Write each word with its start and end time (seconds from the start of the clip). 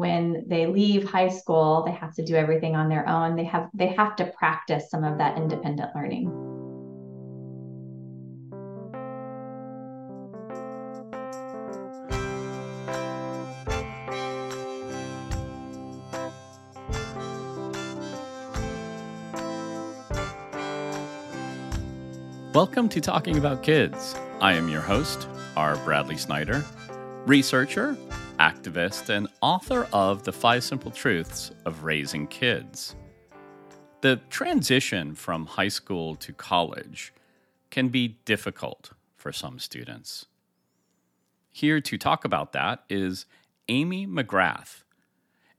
when 0.00 0.42
they 0.46 0.66
leave 0.66 1.04
high 1.04 1.28
school, 1.28 1.82
they 1.84 1.92
have 1.92 2.14
to 2.14 2.24
do 2.24 2.34
everything 2.34 2.74
on 2.74 2.88
their 2.88 3.06
own. 3.06 3.36
They 3.36 3.44
have 3.44 3.68
they 3.74 3.88
have 3.88 4.16
to 4.16 4.32
practice 4.38 4.88
some 4.88 5.04
of 5.04 5.18
that 5.18 5.36
independent 5.36 5.94
learning. 5.94 6.30
Welcome 22.54 22.88
to 22.88 23.02
Talking 23.02 23.36
About 23.36 23.62
Kids. 23.62 24.16
I 24.40 24.54
am 24.54 24.70
your 24.70 24.80
host, 24.80 25.28
R. 25.58 25.76
Bradley 25.84 26.16
Snyder, 26.16 26.64
researcher, 27.26 27.98
activist, 28.38 29.10
and 29.10 29.28
author 29.40 29.88
of 29.92 30.24
The 30.24 30.32
Five 30.32 30.62
Simple 30.62 30.90
Truths 30.90 31.50
of 31.64 31.84
Raising 31.84 32.26
Kids. 32.26 32.94
The 34.02 34.20
transition 34.28 35.14
from 35.14 35.46
high 35.46 35.68
school 35.68 36.14
to 36.16 36.32
college 36.32 37.12
can 37.70 37.88
be 37.88 38.18
difficult 38.24 38.90
for 39.16 39.32
some 39.32 39.58
students. 39.58 40.26
Here 41.50 41.80
to 41.80 41.96
talk 41.96 42.24
about 42.24 42.52
that 42.52 42.84
is 42.90 43.26
Amy 43.68 44.06
McGrath. 44.06 44.82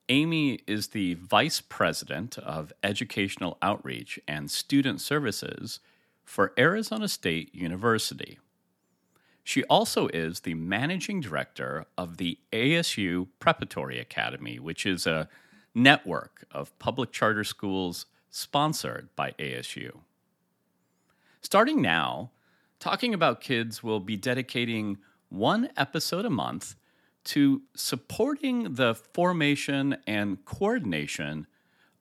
Amy 0.09 0.59
is 0.68 0.88
the 0.88 1.16
Vice 1.16 1.62
President 1.62 2.38
of 2.38 2.71
Educational 2.84 3.57
Outreach 3.62 4.20
and 4.27 4.52
Student 4.52 5.02
Services 5.02 5.79
for 6.23 6.54
Arizona 6.57 7.07
State 7.07 7.54
University. 7.55 8.38
She 9.44 9.63
also 9.66 10.08
is 10.08 10.41
the 10.41 10.54
managing 10.54 11.22
director 11.22 11.86
of 11.98 12.18
the 12.18 12.38
ASU 12.52 13.27
Preparatory 13.40 13.99
Academy, 13.99 14.59
which 14.59 14.86
is 14.86 15.08
a 15.08 15.27
network 15.73 16.45
of 16.52 16.77
public 16.80 17.12
charter 17.12 17.44
schools 17.44 18.05
sponsored 18.30 19.10
by 19.15 19.32
ASU. 19.40 19.99
Starting 21.41 21.82
now, 21.82 22.32
Talking 22.80 23.13
About 23.13 23.41
Kids 23.41 23.84
will 23.84 23.99
be 23.99 24.15
dedicating 24.15 24.98
one 25.30 25.70
episode 25.76 26.26
a 26.26 26.30
month 26.30 26.76
to 27.24 27.62
supporting 27.76 28.76
the 28.76 28.96
formation 28.96 29.98
and 30.08 30.43
coordination 30.46 31.48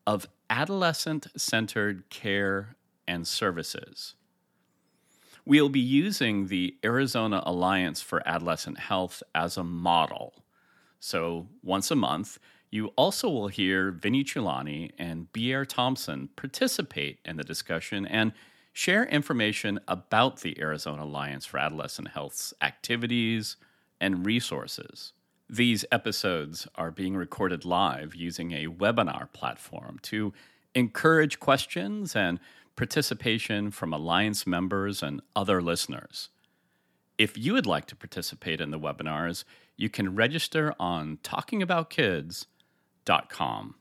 of 0.07 0.29
adolescent 0.48 1.27
centered 1.36 2.09
care 2.11 2.77
and 3.07 3.27
services. 3.27 4.14
We'll 5.44 5.69
be 5.69 5.80
using 5.80 6.46
the 6.46 6.77
Arizona 6.84 7.42
Alliance 7.46 8.00
for 8.02 8.27
Adolescent 8.27 8.78
Health 8.78 9.22
as 9.34 9.56
a 9.56 9.64
model. 9.64 10.44
So, 10.98 11.48
once 11.62 11.91
a 11.91 11.96
month, 11.96 12.38
you 12.70 12.88
also 12.96 13.28
will 13.28 13.48
hear 13.48 13.91
Vinny 13.91 14.22
Chulani 14.22 14.92
and 14.98 15.33
Beheir 15.33 15.64
Thompson 15.64 16.28
participate 16.36 17.18
in 17.24 17.36
the 17.36 17.42
discussion 17.42 18.06
and 18.06 18.33
share 18.72 19.05
information 19.06 19.80
about 19.88 20.41
the 20.41 20.61
Arizona 20.61 21.05
Alliance 21.05 21.46
for 21.46 21.58
Adolescent 21.58 22.08
Health's 22.08 22.55
activities 22.62 23.56
and 24.00 24.24
resources. 24.24 25.12
These 25.48 25.84
episodes 25.91 26.68
are 26.77 26.92
being 26.92 27.16
recorded 27.16 27.64
live 27.64 28.14
using 28.14 28.52
a 28.52 28.68
webinar 28.68 29.33
platform 29.33 29.98
to 30.02 30.33
encourage 30.74 31.41
questions 31.41 32.14
and 32.14 32.38
participation 32.81 33.70
from 33.70 33.92
Alliance 33.92 34.47
members 34.47 35.03
and 35.03 35.20
other 35.36 35.61
listeners. 35.61 36.31
If 37.19 37.36
you 37.36 37.53
would 37.53 37.67
like 37.67 37.84
to 37.89 37.95
participate 37.95 38.59
in 38.59 38.70
the 38.70 38.81
webinars, 38.81 39.45
you 39.77 39.91
can 39.91 40.14
register 40.14 40.73
on 40.81 41.19
talkingaboutkids.com. 41.19 43.75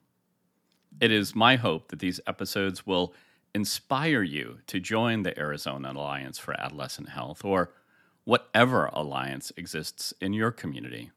It 0.99 1.11
is 1.13 1.33
my 1.33 1.55
hope 1.55 1.87
that 1.87 1.99
these 1.99 2.19
episodes 2.27 2.85
will 2.85 3.13
inspire 3.55 4.21
you 4.21 4.57
to 4.67 4.81
join 4.81 5.23
the 5.23 5.39
Arizona 5.39 5.93
Alliance 5.93 6.37
for 6.37 6.59
Adolescent 6.59 7.07
Health 7.07 7.45
or 7.45 7.71
whatever 8.25 8.87
alliance 8.87 9.53
exists 9.55 10.13
in 10.19 10.33
your 10.33 10.51
community. 10.51 11.11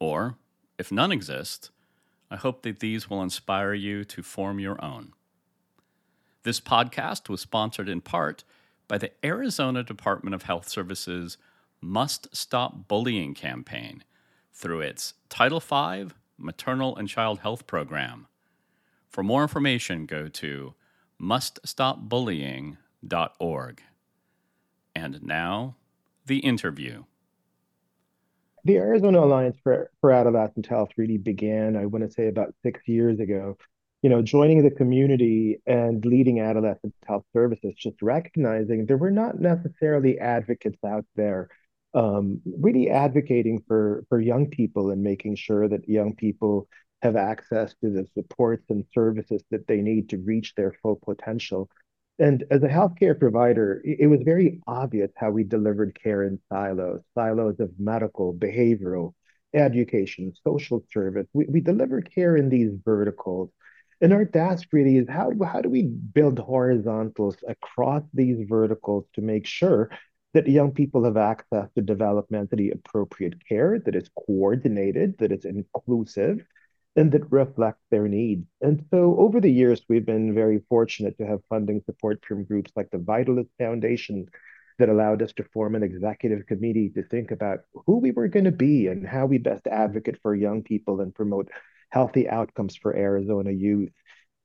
Or, 0.00 0.38
if 0.78 0.90
none 0.90 1.12
exist, 1.12 1.70
I 2.30 2.36
hope 2.36 2.62
that 2.62 2.80
these 2.80 3.10
will 3.10 3.22
inspire 3.22 3.74
you 3.74 4.04
to 4.04 4.22
form 4.22 4.58
your 4.58 4.82
own. 4.82 5.12
This 6.44 6.60
podcast 6.60 7.28
was 7.28 7.40
sponsored 7.40 7.88
in 7.88 8.00
part 8.00 8.42
by 8.88 8.98
the 8.98 9.12
Arizona 9.24 9.84
Department 9.84 10.34
of 10.34 10.42
Health 10.42 10.68
Services 10.68 11.38
Must 11.80 12.34
Stop 12.34 12.88
Bullying 12.88 13.32
campaign 13.32 14.02
through 14.52 14.80
its 14.80 15.14
Title 15.28 15.60
V 15.60 16.08
Maternal 16.36 16.96
and 16.96 17.08
Child 17.08 17.38
Health 17.40 17.68
Program. 17.68 18.26
For 19.08 19.22
more 19.22 19.42
information, 19.42 20.04
go 20.04 20.26
to 20.26 20.74
muststopbullying.org. 21.20 23.82
And 24.96 25.22
now, 25.22 25.76
the 26.26 26.38
interview. 26.38 27.04
The 28.64 28.78
Arizona 28.78 29.20
Alliance 29.20 29.58
for, 29.62 29.92
for 30.00 30.10
Adolescent 30.10 30.66
Health 30.66 30.88
really 30.96 31.18
began, 31.18 31.76
I 31.76 31.86
want 31.86 32.04
to 32.04 32.10
say, 32.10 32.26
about 32.26 32.52
six 32.64 32.80
years 32.86 33.20
ago 33.20 33.56
you 34.02 34.10
know, 34.10 34.20
joining 34.20 34.62
the 34.62 34.70
community 34.70 35.58
and 35.66 36.04
leading 36.04 36.40
adolescent 36.40 36.94
health 37.06 37.24
services, 37.32 37.74
just 37.76 38.02
recognizing 38.02 38.84
there 38.84 38.96
were 38.96 39.12
not 39.12 39.40
necessarily 39.40 40.18
advocates 40.18 40.82
out 40.84 41.06
there 41.14 41.48
um, 41.94 42.40
really 42.44 42.90
advocating 42.90 43.62
for 43.68 44.04
for 44.08 44.20
young 44.20 44.48
people 44.48 44.90
and 44.90 45.02
making 45.02 45.36
sure 45.36 45.68
that 45.68 45.88
young 45.88 46.14
people 46.14 46.68
have 47.02 47.16
access 47.16 47.74
to 47.82 47.90
the 47.90 48.06
supports 48.14 48.64
and 48.70 48.84
services 48.94 49.42
that 49.50 49.66
they 49.66 49.80
need 49.80 50.08
to 50.08 50.18
reach 50.18 50.54
their 50.54 50.72
full 50.82 50.96
potential. 50.96 51.68
And 52.18 52.44
as 52.50 52.62
a 52.62 52.68
healthcare 52.68 53.18
provider, 53.18 53.82
it 53.84 54.06
was 54.08 54.20
very 54.24 54.60
obvious 54.66 55.10
how 55.16 55.30
we 55.30 55.44
delivered 55.44 55.98
care 56.00 56.22
in 56.22 56.38
silos, 56.48 57.00
silos 57.14 57.58
of 57.58 57.70
medical, 57.78 58.32
behavioral, 58.32 59.14
education, 59.54 60.32
social 60.44 60.84
service. 60.92 61.26
We, 61.32 61.46
we 61.46 61.60
deliver 61.60 62.00
care 62.00 62.36
in 62.36 62.48
these 62.48 62.70
verticals 62.84 63.50
and 64.02 64.12
our 64.12 64.24
task 64.24 64.68
really 64.72 64.98
is 64.98 65.08
how, 65.08 65.32
how 65.44 65.60
do 65.60 65.70
we 65.70 65.84
build 65.84 66.38
horizontals 66.38 67.36
across 67.48 68.02
these 68.12 68.44
verticals 68.48 69.06
to 69.14 69.22
make 69.22 69.46
sure 69.46 69.90
that 70.34 70.48
young 70.48 70.72
people 70.72 71.04
have 71.04 71.16
access 71.16 71.68
to 71.76 71.82
developmentally 71.82 72.72
appropriate 72.74 73.34
care 73.46 73.78
that 73.78 73.94
is 73.94 74.10
coordinated, 74.26 75.16
that 75.18 75.30
is 75.30 75.44
inclusive, 75.44 76.44
and 76.96 77.12
that 77.12 77.30
reflects 77.30 77.84
their 77.90 78.08
needs. 78.08 78.46
And 78.60 78.84
so 78.90 79.16
over 79.18 79.40
the 79.40 79.52
years, 79.52 79.82
we've 79.88 80.04
been 80.04 80.34
very 80.34 80.62
fortunate 80.68 81.16
to 81.18 81.26
have 81.26 81.40
funding 81.48 81.82
support 81.86 82.24
from 82.26 82.44
groups 82.44 82.72
like 82.74 82.90
the 82.90 82.98
Vitalyst 82.98 83.50
Foundation 83.58 84.26
that 84.78 84.88
allowed 84.88 85.22
us 85.22 85.32
to 85.34 85.44
form 85.44 85.74
an 85.74 85.82
executive 85.82 86.46
committee 86.46 86.90
to 86.90 87.02
think 87.04 87.30
about 87.30 87.60
who 87.86 87.98
we 87.98 88.10
were 88.10 88.28
going 88.28 88.46
to 88.46 88.50
be 88.52 88.88
and 88.88 89.06
how 89.06 89.26
we 89.26 89.38
best 89.38 89.66
advocate 89.66 90.18
for 90.22 90.34
young 90.34 90.62
people 90.62 91.00
and 91.00 91.14
promote 91.14 91.48
healthy 91.92 92.28
outcomes 92.28 92.74
for 92.74 92.96
Arizona 92.96 93.50
youth. 93.50 93.92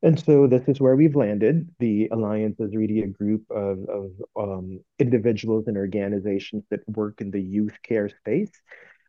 And 0.04 0.20
so 0.20 0.46
this 0.46 0.68
is 0.68 0.80
where 0.80 0.96
we've 0.96 1.16
landed. 1.16 1.70
The 1.80 2.10
Alliance 2.12 2.60
is 2.60 2.76
really 2.76 3.02
a 3.02 3.08
group 3.08 3.50
of, 3.50 3.80
of 3.90 4.12
um, 4.36 4.80
individuals 5.00 5.66
and 5.68 5.78
organizations 5.78 6.66
that 6.70 6.88
work 6.88 7.20
in 7.22 7.32
the 7.32 7.42
youth 7.42 7.76
care 7.82 8.10
space. 8.10 8.52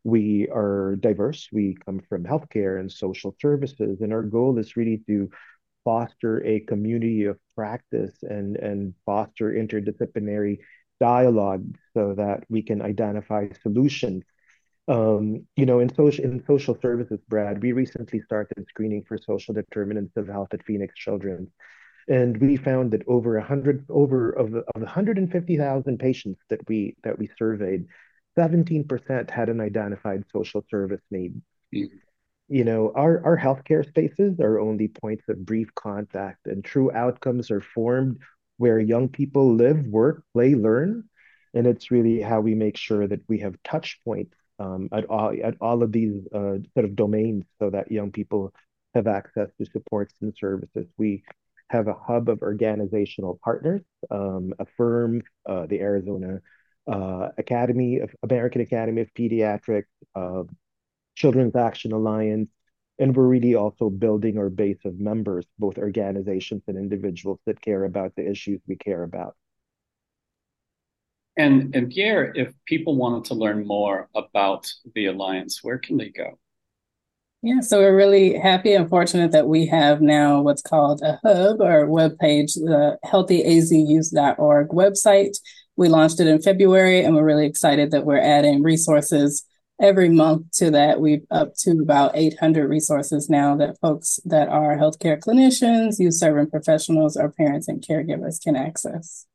We 0.05 0.49
are 0.49 0.97
diverse. 0.97 1.49
We 1.53 1.77
come 1.85 2.01
from 2.09 2.25
healthcare 2.25 2.81
and 2.81 2.91
social 2.91 3.35
services, 3.41 4.01
and 4.01 4.13
our 4.13 4.23
goal 4.23 4.57
is 4.59 4.77
really 4.77 5.03
to 5.09 5.29
foster 5.85 6.45
a 6.47 6.61
community 6.61 7.25
of 7.25 7.39
practice 7.55 8.17
and, 8.23 8.57
and 8.57 8.95
foster 9.05 9.53
interdisciplinary 9.53 10.59
dialogue 11.01 11.65
so 11.95 12.15
that 12.15 12.45
we 12.49 12.63
can 12.63 12.81
identify 12.81 13.49
solutions 13.63 14.23
um, 14.89 15.47
you 15.55 15.67
know, 15.67 15.81
in 15.81 15.95
social 15.95 16.25
in 16.25 16.43
social 16.47 16.77
services, 16.81 17.21
Brad, 17.29 17.63
we 17.63 17.73
recently 17.73 18.21
started 18.23 18.67
screening 18.69 19.05
for 19.05 19.19
social 19.19 19.53
determinants 19.53 20.17
of 20.17 20.29
health 20.29 20.49
at 20.53 20.65
Phoenix 20.65 20.95
Children's, 20.95 21.51
and 22.09 22.39
we 22.39 22.57
found 22.57 22.93
that 22.93 23.03
over 23.07 23.37
a 23.37 23.45
hundred 23.45 23.85
over 23.91 24.31
of 24.31 24.55
of 24.55 24.65
150,000 24.81 25.99
patients 25.99 26.41
that 26.49 26.67
we 26.69 26.97
that 27.05 27.19
we 27.19 27.29
surveyed, 27.39 27.87
17% 28.39 29.31
had 29.31 29.51
an 29.51 29.61
identified 29.61 30.25
social 30.33 30.65
service 30.71 31.03
need. 31.11 31.35
Mm-hmm. 31.75 31.97
You 32.49 32.65
know, 32.65 32.93
our 32.97 33.23
our 33.27 33.37
healthcare 33.37 33.87
spaces 33.87 34.41
are 34.41 34.59
only 34.59 34.89
points 34.89 35.29
of 35.29 35.45
brief 35.45 35.69
contact, 35.75 36.47
and 36.47 36.65
true 36.65 36.91
outcomes 36.93 37.51
are 37.51 37.61
formed 37.61 38.21
where 38.57 38.81
young 38.81 39.11
people 39.11 39.55
live, 39.55 39.87
work, 39.87 40.25
play, 40.33 40.55
learn. 40.55 41.05
And 41.55 41.67
it's 41.67 41.91
really 41.91 42.21
how 42.21 42.41
we 42.41 42.55
make 42.55 42.77
sure 42.77 43.07
that 43.07 43.21
we 43.29 43.39
have 43.39 43.63
touch 43.63 44.01
points 44.05 44.35
um, 44.59 44.89
at 44.93 45.05
all 45.07 45.33
at 45.43 45.55
all 45.61 45.83
of 45.83 45.93
these 45.93 46.27
uh, 46.35 46.59
sort 46.75 46.85
of 46.85 46.97
domains 46.97 47.45
so 47.59 47.71
that 47.71 47.91
young 47.93 48.11
people 48.13 48.53
have 48.95 49.07
access 49.07 49.49
to 49.59 49.67
supports 49.67 50.15
and 50.23 50.35
services. 50.37 50.87
We 50.97 51.23
have 51.71 51.89
a 51.89 51.95
hub 51.95 52.29
of 52.29 52.43
organizational 52.43 53.39
partners, 53.45 53.83
um, 54.11 54.55
Affirm, 54.59 55.23
uh, 55.47 55.67
the 55.67 55.81
Arizona 55.81 56.41
uh, 56.87 57.29
Academy 57.39 57.99
of 57.99 58.15
American 58.23 58.63
Academy 58.63 59.03
of 59.03 59.13
Pediatrics, 59.15 59.85
uh, 60.15 60.45
Children's 61.17 61.57
Action 61.57 61.93
Alliance, 61.93 62.51
And 62.99 63.15
we're 63.17 63.27
really 63.27 63.55
also 63.55 63.91
building 63.91 64.39
our 64.39 64.51
base 64.51 64.79
of 64.85 64.99
members, 64.99 65.47
both 65.59 65.79
organizations 65.79 66.63
and 66.69 66.77
individuals 66.77 67.41
that 67.47 67.61
care 67.61 67.85
about 67.85 68.15
the 68.17 68.29
issues 68.29 68.61
we 68.67 68.77
care 68.77 69.03
about. 69.05 69.37
And, 71.39 71.75
and 71.75 71.89
Beheir, 71.89 72.33
if 72.35 72.53
people 72.67 72.97
wanted 72.97 73.25
to 73.27 73.35
learn 73.35 73.65
more 73.65 74.09
about 74.15 74.67
the 74.95 75.07
Alliance, 75.07 75.61
where 75.63 75.79
can 75.79 75.97
they 75.97 76.09
go? 76.11 76.37
Yeah, 77.41 77.61
so 77.61 77.79
we're 77.79 77.97
really 77.97 78.37
happy 78.37 78.73
and 78.75 78.89
fortunate 78.89 79.31
that 79.31 79.47
we 79.47 79.65
have 79.67 80.01
now 80.03 80.41
what's 80.43 80.61
called 80.61 81.01
a 81.03 81.21
hub 81.23 81.61
or 81.61 81.87
webpage, 81.87 82.55
the 82.55 82.99
healthyazyouth.org 83.05 84.69
website. 84.71 85.39
We 85.77 85.89
launched 85.89 86.19
it 86.19 86.27
in 86.27 86.43
February 86.43 87.05
and 87.05 87.15
we're 87.15 87.25
really 87.25 87.47
excited 87.47 87.93
that 87.93 88.05
we're 88.05 88.19
adding 88.19 88.65
resources 88.65 89.47
every 89.81 90.09
month 90.09 90.51
to 90.55 90.73
that. 90.73 91.01
We've 91.01 91.25
up 91.31 91.55
to 91.61 91.79
about 91.81 92.17
800 92.17 92.69
resources 92.69 93.31
now 93.31 93.55
that 93.59 93.79
folks 93.79 94.19
that 94.25 94.49
are 94.49 94.77
healthcare 94.77 95.21
clinicians, 95.21 96.01
youth 96.01 96.15
serving 96.15 96.51
professionals, 96.51 97.17
or 97.17 97.31
parents 97.31 97.69
and 97.69 97.81
caregivers 97.81 98.43
can 98.43 98.57
access. 98.57 99.28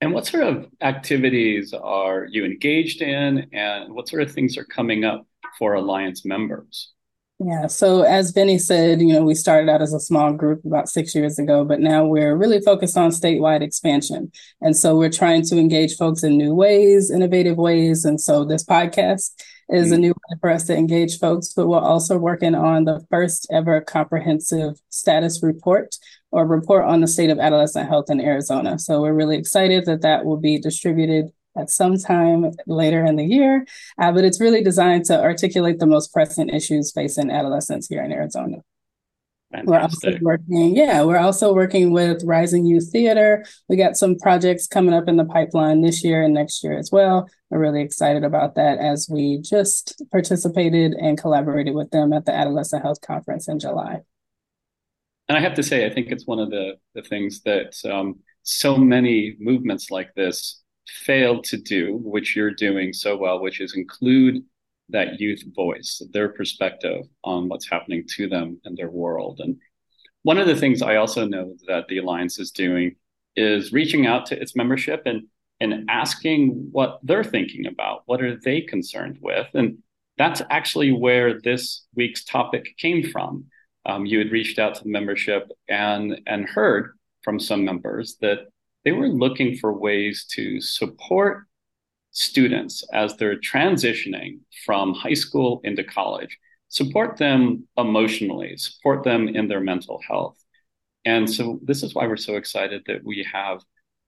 And 0.00 0.14
what 0.14 0.26
sort 0.26 0.44
of 0.44 0.66
activities 0.80 1.74
are 1.74 2.26
you 2.30 2.44
engaged 2.44 3.02
in, 3.02 3.46
and 3.52 3.92
what 3.94 4.08
sort 4.08 4.22
of 4.22 4.32
things 4.32 4.56
are 4.56 4.64
coming 4.64 5.04
up 5.04 5.26
for 5.58 5.74
Alliance 5.74 6.24
members? 6.24 6.92
Yeah, 7.42 7.68
so 7.68 8.02
as 8.02 8.32
Vinny 8.32 8.58
said, 8.58 9.00
you 9.00 9.14
know, 9.14 9.24
we 9.24 9.34
started 9.34 9.70
out 9.70 9.80
as 9.80 9.94
a 9.94 10.00
small 10.00 10.34
group 10.34 10.62
about 10.66 10.90
six 10.90 11.14
years 11.14 11.38
ago, 11.38 11.64
but 11.64 11.80
now 11.80 12.04
we're 12.04 12.36
really 12.36 12.60
focused 12.60 12.98
on 12.98 13.10
statewide 13.10 13.62
expansion. 13.62 14.30
And 14.60 14.76
so 14.76 14.94
we're 14.94 15.08
trying 15.08 15.46
to 15.46 15.56
engage 15.56 15.96
folks 15.96 16.22
in 16.22 16.36
new 16.36 16.54
ways, 16.54 17.10
innovative 17.10 17.56
ways. 17.56 18.04
And 18.04 18.20
so 18.20 18.44
this 18.44 18.62
podcast 18.62 19.32
is 19.70 19.86
mm-hmm. 19.86 19.92
a 19.94 19.98
new 19.98 20.10
way 20.10 20.36
for 20.38 20.50
us 20.50 20.64
to 20.64 20.76
engage 20.76 21.18
folks, 21.18 21.54
but 21.54 21.66
we're 21.66 21.78
also 21.78 22.18
working 22.18 22.54
on 22.54 22.84
the 22.84 23.06
first 23.10 23.46
ever 23.50 23.80
comprehensive 23.80 24.78
status 24.90 25.42
report 25.42 25.96
or 26.32 26.46
report 26.46 26.84
on 26.84 27.00
the 27.00 27.08
state 27.08 27.30
of 27.30 27.38
adolescent 27.38 27.88
health 27.88 28.10
in 28.10 28.20
Arizona. 28.20 28.78
So 28.78 29.00
we're 29.00 29.14
really 29.14 29.36
excited 29.36 29.84
that 29.86 30.02
that 30.02 30.24
will 30.24 30.36
be 30.36 30.58
distributed 30.58 31.32
at 31.56 31.70
some 31.70 31.96
time 31.98 32.52
later 32.66 33.04
in 33.04 33.16
the 33.16 33.24
year. 33.24 33.66
Uh, 33.98 34.12
but 34.12 34.24
it's 34.24 34.40
really 34.40 34.62
designed 34.62 35.04
to 35.06 35.20
articulate 35.20 35.78
the 35.78 35.86
most 35.86 36.12
pressing 36.12 36.48
issues 36.48 36.92
facing 36.92 37.30
adolescents 37.30 37.88
here 37.88 38.02
in 38.02 38.12
Arizona. 38.12 38.58
Fantastic. 39.52 39.68
We're 39.68 39.80
also 39.80 40.18
working, 40.22 40.76
yeah, 40.76 41.02
we're 41.02 41.18
also 41.18 41.52
working 41.52 41.90
with 41.90 42.22
Rising 42.22 42.66
Youth 42.66 42.90
Theater. 42.92 43.44
We 43.68 43.74
got 43.74 43.96
some 43.96 44.16
projects 44.16 44.68
coming 44.68 44.94
up 44.94 45.08
in 45.08 45.16
the 45.16 45.24
pipeline 45.24 45.80
this 45.80 46.04
year 46.04 46.22
and 46.22 46.32
next 46.32 46.62
year 46.62 46.78
as 46.78 46.92
well. 46.92 47.28
We're 47.50 47.58
really 47.58 47.82
excited 47.82 48.22
about 48.22 48.54
that 48.54 48.78
as 48.78 49.08
we 49.10 49.38
just 49.38 50.00
participated 50.12 50.92
and 50.92 51.18
collaborated 51.18 51.74
with 51.74 51.90
them 51.90 52.12
at 52.12 52.26
the 52.26 52.32
Adolescent 52.32 52.82
Health 52.82 53.00
Conference 53.00 53.48
in 53.48 53.58
July. 53.58 54.02
And 55.30 55.38
I 55.38 55.42
have 55.42 55.54
to 55.54 55.62
say, 55.62 55.86
I 55.86 55.90
think 55.90 56.08
it's 56.10 56.26
one 56.26 56.40
of 56.40 56.50
the, 56.50 56.72
the 56.96 57.02
things 57.02 57.42
that 57.42 57.76
um, 57.88 58.18
so 58.42 58.76
many 58.76 59.36
movements 59.38 59.88
like 59.88 60.12
this 60.16 60.60
failed 60.88 61.44
to 61.44 61.56
do, 61.56 62.00
which 62.02 62.34
you're 62.34 62.50
doing 62.50 62.92
so 62.92 63.16
well, 63.16 63.40
which 63.40 63.60
is 63.60 63.76
include 63.76 64.42
that 64.88 65.20
youth 65.20 65.44
voice, 65.54 66.02
their 66.12 66.30
perspective 66.30 67.02
on 67.22 67.48
what's 67.48 67.70
happening 67.70 68.02
to 68.16 68.28
them 68.28 68.60
and 68.64 68.76
their 68.76 68.90
world. 68.90 69.38
And 69.38 69.56
one 70.24 70.36
of 70.36 70.48
the 70.48 70.56
things 70.56 70.82
I 70.82 70.96
also 70.96 71.28
know 71.28 71.54
that 71.68 71.86
the 71.86 71.98
Alliance 71.98 72.40
is 72.40 72.50
doing 72.50 72.96
is 73.36 73.72
reaching 73.72 74.08
out 74.08 74.26
to 74.26 74.42
its 74.42 74.56
membership 74.56 75.02
and 75.06 75.28
and 75.60 75.88
asking 75.88 76.70
what 76.72 76.98
they're 77.04 77.22
thinking 77.22 77.66
about. 77.66 78.02
What 78.06 78.20
are 78.20 78.36
they 78.36 78.62
concerned 78.62 79.18
with? 79.20 79.46
And 79.54 79.78
that's 80.18 80.42
actually 80.50 80.90
where 80.90 81.40
this 81.40 81.86
week's 81.94 82.24
topic 82.24 82.76
came 82.78 83.08
from. 83.12 83.44
Um, 83.86 84.06
you 84.06 84.18
had 84.18 84.30
reached 84.30 84.58
out 84.58 84.74
to 84.76 84.84
the 84.84 84.90
membership 84.90 85.50
and 85.68 86.20
and 86.26 86.48
heard 86.48 86.92
from 87.22 87.40
some 87.40 87.64
members 87.64 88.16
that 88.20 88.48
they 88.84 88.92
were 88.92 89.08
looking 89.08 89.56
for 89.56 89.72
ways 89.72 90.26
to 90.32 90.60
support 90.60 91.44
students 92.12 92.82
as 92.92 93.16
they're 93.16 93.38
transitioning 93.38 94.40
from 94.64 94.94
high 94.94 95.14
school 95.14 95.60
into 95.64 95.84
college, 95.84 96.38
support 96.68 97.16
them 97.16 97.66
emotionally, 97.76 98.56
support 98.56 99.04
them 99.04 99.28
in 99.28 99.48
their 99.48 99.60
mental 99.60 100.00
health. 100.06 100.36
And 101.04 101.30
so 101.30 101.60
this 101.62 101.82
is 101.82 101.94
why 101.94 102.06
we're 102.06 102.16
so 102.16 102.36
excited 102.36 102.82
that 102.86 103.04
we 103.04 103.26
have 103.32 103.62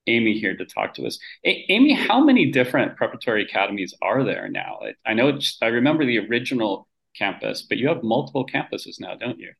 Amy 0.06 0.38
here 0.38 0.56
to 0.56 0.64
talk 0.64 0.94
to 0.94 1.06
us. 1.06 1.18
A- 1.44 1.64
Amy, 1.68 1.92
how 1.92 2.24
many 2.24 2.50
different 2.50 2.96
preparatory 2.96 3.44
academies 3.44 3.94
are 4.02 4.24
there 4.24 4.48
now? 4.48 4.80
I 5.06 5.14
know 5.14 5.38
I 5.62 5.66
remember 5.66 6.04
the 6.04 6.18
original 6.18 6.88
campus, 7.16 7.62
but 7.62 7.78
you 7.78 7.88
have 7.88 8.02
multiple 8.02 8.46
campuses 8.46 9.00
now, 9.00 9.14
don't 9.14 9.38
you? 9.38 9.52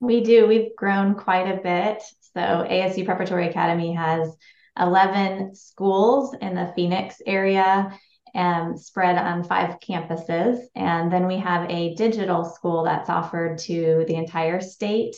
We 0.00 0.22
do. 0.22 0.46
We've 0.46 0.74
grown 0.76 1.14
quite 1.14 1.48
a 1.48 1.62
bit. 1.62 2.02
So 2.34 2.40
ASU 2.40 3.04
Preparatory 3.04 3.48
Academy 3.48 3.94
has 3.94 4.36
11 4.78 5.54
schools 5.54 6.34
in 6.40 6.54
the 6.54 6.72
Phoenix 6.74 7.22
area 7.26 7.96
um, 8.34 8.76
spread 8.76 9.16
on 9.16 9.44
five 9.44 9.78
campuses. 9.80 10.58
And 10.74 11.12
then 11.12 11.26
we 11.26 11.38
have 11.38 11.70
a 11.70 11.94
digital 11.94 12.44
school 12.44 12.84
that's 12.84 13.08
offered 13.08 13.58
to 13.58 14.04
the 14.08 14.16
entire 14.16 14.60
state 14.60 15.16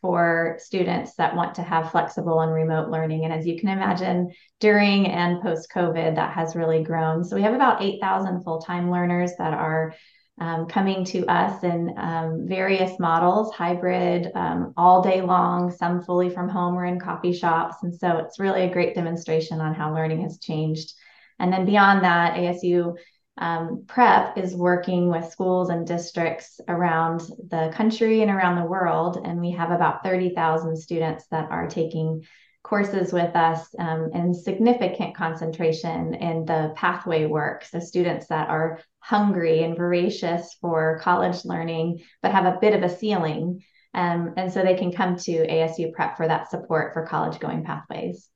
for 0.00 0.56
students 0.58 1.14
that 1.16 1.34
want 1.34 1.54
to 1.56 1.62
have 1.62 1.90
flexible 1.90 2.40
and 2.40 2.52
remote 2.52 2.90
learning. 2.90 3.24
And 3.24 3.32
as 3.32 3.46
you 3.46 3.58
can 3.58 3.70
imagine, 3.70 4.32
during 4.60 5.06
and 5.08 5.42
post 5.42 5.68
COVID, 5.74 6.14
that 6.14 6.32
has 6.32 6.56
really 6.56 6.82
grown. 6.82 7.24
So 7.24 7.36
we 7.36 7.42
have 7.42 7.54
about 7.54 7.82
8,000 7.82 8.42
full 8.42 8.60
time 8.60 8.90
learners 8.90 9.32
that 9.38 9.52
are 9.52 9.94
um, 10.38 10.66
coming 10.66 11.04
to 11.06 11.24
us 11.26 11.62
in 11.64 11.94
um, 11.96 12.46
various 12.46 12.98
models, 12.98 13.54
hybrid, 13.54 14.30
um, 14.34 14.74
all 14.76 15.02
day 15.02 15.22
long, 15.22 15.70
some 15.70 16.02
fully 16.02 16.28
from 16.28 16.48
home 16.48 16.76
or 16.76 16.84
in 16.84 17.00
coffee 17.00 17.32
shops. 17.32 17.76
And 17.82 17.94
so 17.94 18.18
it's 18.18 18.38
really 18.38 18.62
a 18.62 18.72
great 18.72 18.94
demonstration 18.94 19.60
on 19.60 19.74
how 19.74 19.94
learning 19.94 20.22
has 20.22 20.38
changed. 20.38 20.92
And 21.38 21.52
then 21.52 21.64
beyond 21.64 22.04
that, 22.04 22.34
ASU 22.34 22.96
um, 23.38 23.84
Prep 23.86 24.38
is 24.38 24.54
working 24.54 25.10
with 25.10 25.30
schools 25.30 25.68
and 25.68 25.86
districts 25.86 26.60
around 26.68 27.20
the 27.50 27.70
country 27.74 28.22
and 28.22 28.30
around 28.30 28.56
the 28.56 28.68
world. 28.68 29.20
And 29.22 29.40
we 29.40 29.50
have 29.52 29.70
about 29.70 30.02
30,000 30.02 30.76
students 30.76 31.26
that 31.30 31.50
are 31.50 31.68
taking 31.68 32.26
courses 32.66 33.12
with 33.12 33.36
us 33.36 33.68
um, 33.78 34.10
and 34.12 34.36
significant 34.36 35.14
concentration 35.14 36.14
in 36.14 36.44
the 36.44 36.72
pathway 36.74 37.24
work. 37.24 37.64
So, 37.64 37.78
students 37.78 38.26
that 38.26 38.48
are 38.48 38.80
hungry 38.98 39.62
and 39.62 39.76
voracious 39.76 40.56
for 40.60 40.98
college 41.00 41.44
learning, 41.44 42.02
but 42.22 42.32
have 42.32 42.44
a 42.44 42.58
bit 42.60 42.74
of 42.74 42.82
a 42.82 42.94
ceiling. 42.94 43.62
Um, 43.94 44.34
and 44.36 44.52
so 44.52 44.62
they 44.62 44.74
can 44.74 44.92
come 44.92 45.16
to 45.16 45.46
ASU 45.46 45.92
Prep 45.92 46.16
for 46.16 46.26
that 46.26 46.50
support 46.50 46.92
for 46.92 47.06
college 47.06 47.38
going 47.38 47.64
pathways. 47.64 48.28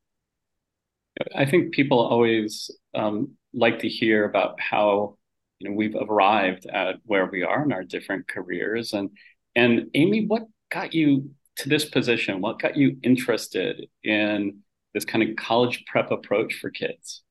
I 1.35 1.45
think 1.45 1.75
people 1.75 1.99
always 1.99 2.71
um, 2.95 3.33
like 3.52 3.81
to 3.81 3.88
hear 3.88 4.25
about 4.25 4.61
how 4.61 5.19
you 5.59 5.69
know 5.69 5.76
we've 5.76 5.97
arrived 5.97 6.66
at 6.66 6.97
where 7.04 7.26
we 7.26 7.43
are 7.43 7.64
in 7.64 7.73
our 7.73 7.83
different 7.83 8.28
careers 8.28 8.93
and 8.93 9.11
and 9.57 9.90
Amy, 9.95 10.26
what 10.26 10.45
got 10.71 10.95
you 10.95 11.31
to 11.61 11.69
this 11.69 11.85
position? 11.85 12.40
What 12.40 12.59
got 12.59 12.76
you 12.76 12.97
interested 13.02 13.87
in 14.02 14.61
this 14.95 15.05
kind 15.05 15.29
of 15.29 15.37
college 15.37 15.85
prep 15.87 16.11
approach 16.11 16.55
for 16.55 16.71
kids? 16.71 17.23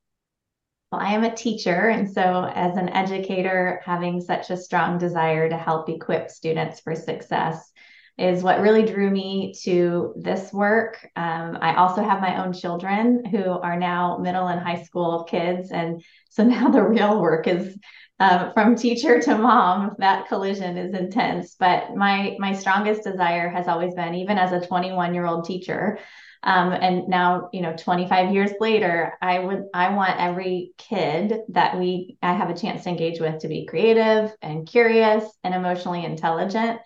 Well, 0.92 1.02
I 1.02 1.14
am 1.14 1.24
a 1.24 1.36
teacher. 1.36 1.90
And 1.90 2.12
so, 2.12 2.52
as 2.54 2.76
an 2.78 2.90
educator, 2.90 3.82
having 3.86 4.22
such 4.22 4.50
a 4.50 4.58
strong 4.58 4.98
desire 4.98 5.50
to 5.50 5.58
help 5.58 5.90
equip 5.90 6.30
students 6.30 6.80
for 6.80 6.96
success 6.96 7.72
is 8.18 8.44
what 8.44 8.60
really 8.60 8.84
drew 8.84 9.10
me 9.10 9.54
to 9.64 10.14
this 10.18 10.52
work. 10.52 11.08
Um, 11.16 11.58
I 11.62 11.76
also 11.76 12.04
have 12.04 12.20
my 12.20 12.44
own 12.44 12.52
children 12.52 13.24
who 13.24 13.44
are 13.44 13.80
now 13.80 14.18
middle 14.18 14.48
and 14.48 14.60
high 14.60 14.84
school 14.84 15.24
kids. 15.24 15.72
And 15.72 16.04
so 16.30 16.44
now 16.56 16.70
the 16.70 16.84
real 16.84 17.22
work 17.22 17.48
is 17.48 17.78
um, 18.20 18.52
from 18.54 18.76
teacher 18.76 19.22
to 19.22 19.38
mom 19.38 19.96
that 20.00 20.28
collision 20.28 20.78
is 20.78 20.94
intense. 20.94 21.56
But 21.60 21.96
my 21.96 22.36
my 22.40 22.54
strongest 22.54 23.04
desire 23.04 23.50
has 23.50 23.68
always 23.68 23.94
been 23.96 24.16
even 24.16 24.38
as 24.38 24.52
a 24.52 24.66
21 24.66 25.14
year 25.14 25.26
old 25.26 25.46
teacher 25.46 26.00
um, 26.44 26.72
and 26.72 27.08
now 27.08 27.50
you 27.52 27.62
know 27.62 27.76
25 27.76 28.34
years 28.34 28.52
later 28.60 29.14
i 29.22 29.40
would 29.40 29.66
i 29.74 29.94
want 29.94 30.20
every 30.20 30.72
kid 30.78 31.42
that 31.50 31.78
we 31.78 32.18
i 32.22 32.34
have 32.34 32.50
a 32.50 32.56
chance 32.56 32.84
to 32.84 32.90
engage 32.90 33.20
with 33.20 33.42
to 33.42 33.48
be 33.50 33.66
creative 33.66 34.34
and 34.42 34.68
curious 34.68 35.24
and 35.44 35.54
emotionally 35.54 36.06
intelligent. 36.06 36.80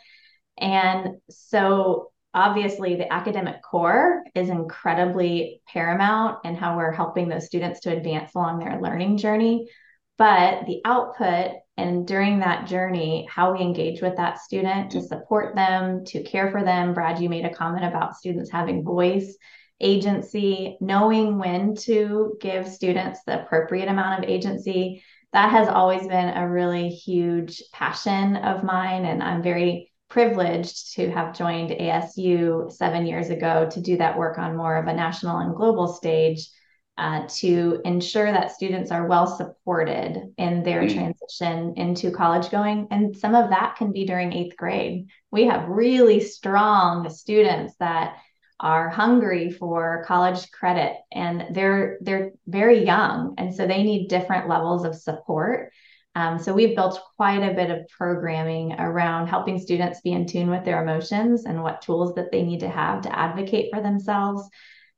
And 0.57 1.17
so 1.29 2.11
obviously 2.33 2.95
the 2.95 3.11
academic 3.11 3.61
core 3.61 4.23
is 4.33 4.49
incredibly 4.49 5.61
paramount 5.67 6.39
in 6.45 6.55
how 6.55 6.77
we're 6.77 6.91
helping 6.91 7.27
those 7.27 7.45
students 7.45 7.81
to 7.81 7.95
advance 7.95 8.33
along 8.33 8.59
their 8.59 8.81
learning 8.81 9.17
journey 9.17 9.67
but 10.17 10.65
the 10.65 10.81
output 10.85 11.51
and 11.75 12.05
during 12.05 12.39
that 12.39 12.67
journey, 12.67 13.27
how 13.29 13.53
we 13.53 13.61
engage 13.61 14.01
with 14.01 14.15
that 14.17 14.39
student 14.39 14.91
to 14.91 15.01
support 15.01 15.55
them, 15.55 16.05
to 16.05 16.21
care 16.23 16.51
for 16.51 16.63
them. 16.63 16.93
Brad, 16.93 17.19
you 17.19 17.29
made 17.29 17.45
a 17.45 17.53
comment 17.53 17.83
about 17.83 18.15
students 18.15 18.51
having 18.51 18.83
voice, 18.83 19.35
agency, 19.81 20.77
knowing 20.79 21.39
when 21.39 21.75
to 21.75 22.37
give 22.39 22.67
students 22.67 23.21
the 23.23 23.41
appropriate 23.41 23.89
amount 23.89 24.23
of 24.23 24.29
agency. 24.29 25.03
That 25.33 25.49
has 25.49 25.67
always 25.67 26.07
been 26.07 26.37
a 26.37 26.47
really 26.47 26.89
huge 26.89 27.63
passion 27.71 28.35
of 28.35 28.63
mine. 28.63 29.05
And 29.05 29.23
I'm 29.23 29.41
very 29.41 29.91
privileged 30.09 30.93
to 30.93 31.09
have 31.09 31.35
joined 31.35 31.71
ASU 31.71 32.71
seven 32.71 33.07
years 33.07 33.31
ago 33.31 33.67
to 33.71 33.81
do 33.81 33.97
that 33.97 34.15
work 34.15 34.37
on 34.37 34.55
more 34.55 34.75
of 34.77 34.85
a 34.85 34.93
national 34.93 35.37
and 35.37 35.55
global 35.55 35.87
stage 35.87 36.49
uh, 36.97 37.25
to 37.27 37.81
ensure 37.85 38.31
that 38.31 38.51
students 38.51 38.91
are 38.91 39.07
well 39.07 39.25
supported 39.25 40.33
in 40.37 40.63
their 40.63 40.83
mm. 40.83 40.93
transition 40.93 41.73
into 41.75 42.11
college 42.11 42.51
going. 42.51 42.87
And 42.91 43.15
some 43.17 43.33
of 43.33 43.49
that 43.49 43.75
can 43.77 43.91
be 43.91 44.05
during 44.05 44.31
eighth 44.31 44.55
grade. 44.55 45.09
We 45.31 45.45
have 45.45 45.67
really 45.67 46.19
strong 46.19 47.09
students 47.09 47.75
that 47.79 48.17
are 48.59 48.89
hungry 48.89 49.51
for 49.51 50.05
college 50.07 50.49
credit 50.51 50.95
and 51.11 51.53
they're 51.53 51.97
they're 52.01 52.31
very 52.47 52.85
young 52.85 53.33
and 53.37 53.53
so 53.53 53.67
they 53.67 53.83
need 53.83 54.07
different 54.07 54.47
levels 54.47 54.85
of 54.85 54.95
support 54.95 55.71
um, 56.15 56.37
so 56.37 56.53
we've 56.53 56.75
built 56.75 57.01
quite 57.17 57.41
a 57.41 57.55
bit 57.55 57.71
of 57.71 57.87
programming 57.89 58.73
around 58.73 59.27
helping 59.27 59.59
students 59.59 60.01
be 60.01 60.11
in 60.11 60.27
tune 60.27 60.49
with 60.49 60.63
their 60.63 60.81
emotions 60.81 61.45
and 61.45 61.61
what 61.61 61.81
tools 61.81 62.13
that 62.15 62.31
they 62.31 62.43
need 62.43 62.61
to 62.61 62.69
have 62.69 63.01
to 63.01 63.19
advocate 63.19 63.69
for 63.73 63.81
themselves 63.81 64.47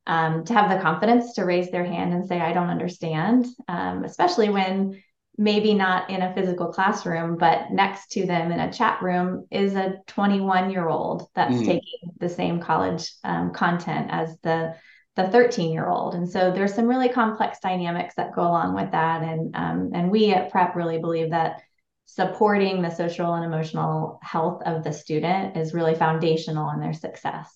um, 0.08 0.44
to 0.46 0.54
have 0.54 0.70
the 0.70 0.82
confidence 0.82 1.34
to 1.34 1.46
raise 1.46 1.72
their 1.72 1.86
hand 1.86 2.14
and 2.14 2.28
say 2.28 2.40
i 2.40 2.54
don't 2.54 2.70
understand 2.70 3.46
um, 3.68 4.04
especially 4.04 4.50
when 4.50 5.02
maybe 5.38 5.74
not 5.74 6.10
in 6.10 6.22
a 6.22 6.34
physical 6.34 6.68
classroom, 6.68 7.38
but 7.38 7.72
next 7.72 8.12
to 8.12 8.26
them 8.26 8.52
in 8.52 8.60
a 8.60 8.72
chat 8.72 9.02
room 9.02 9.46
is 9.52 9.76
a 9.76 9.98
21 10.08 10.72
year 10.72 10.88
old 10.88 11.28
that's 11.36 11.56
mm. 11.56 11.66
taking 11.66 12.12
the 12.20 12.30
same 12.30 12.62
college 12.62 13.12
um, 13.24 13.52
content 13.52 14.08
as 14.12 14.38
the 14.42 14.76
the 15.16 15.30
13 15.30 15.72
year 15.72 15.88
old. 15.88 16.14
And 16.14 16.30
so 16.30 16.52
there's 16.52 16.74
some 16.74 16.88
really 16.88 17.08
complex 17.08 17.60
dynamics 17.62 18.16
that 18.16 18.36
go 18.36 18.42
along 18.42 18.76
with 18.76 18.92
that. 18.92 19.24
And 19.24 19.56
um, 19.56 19.92
and 19.94 20.12
we 20.12 20.32
at 20.32 20.52
Prep 20.52 20.76
really 20.76 21.00
believe 21.00 21.32
that 21.32 21.62
supporting 22.06 22.82
the 22.82 22.94
social 22.94 23.34
and 23.34 23.44
emotional 23.44 24.20
health 24.22 24.62
of 24.66 24.84
the 24.84 24.94
student 24.94 25.58
is 25.58 25.74
really 25.74 25.96
foundational 25.96 26.70
in 26.72 26.80
their 26.80 26.94
success. 26.94 27.50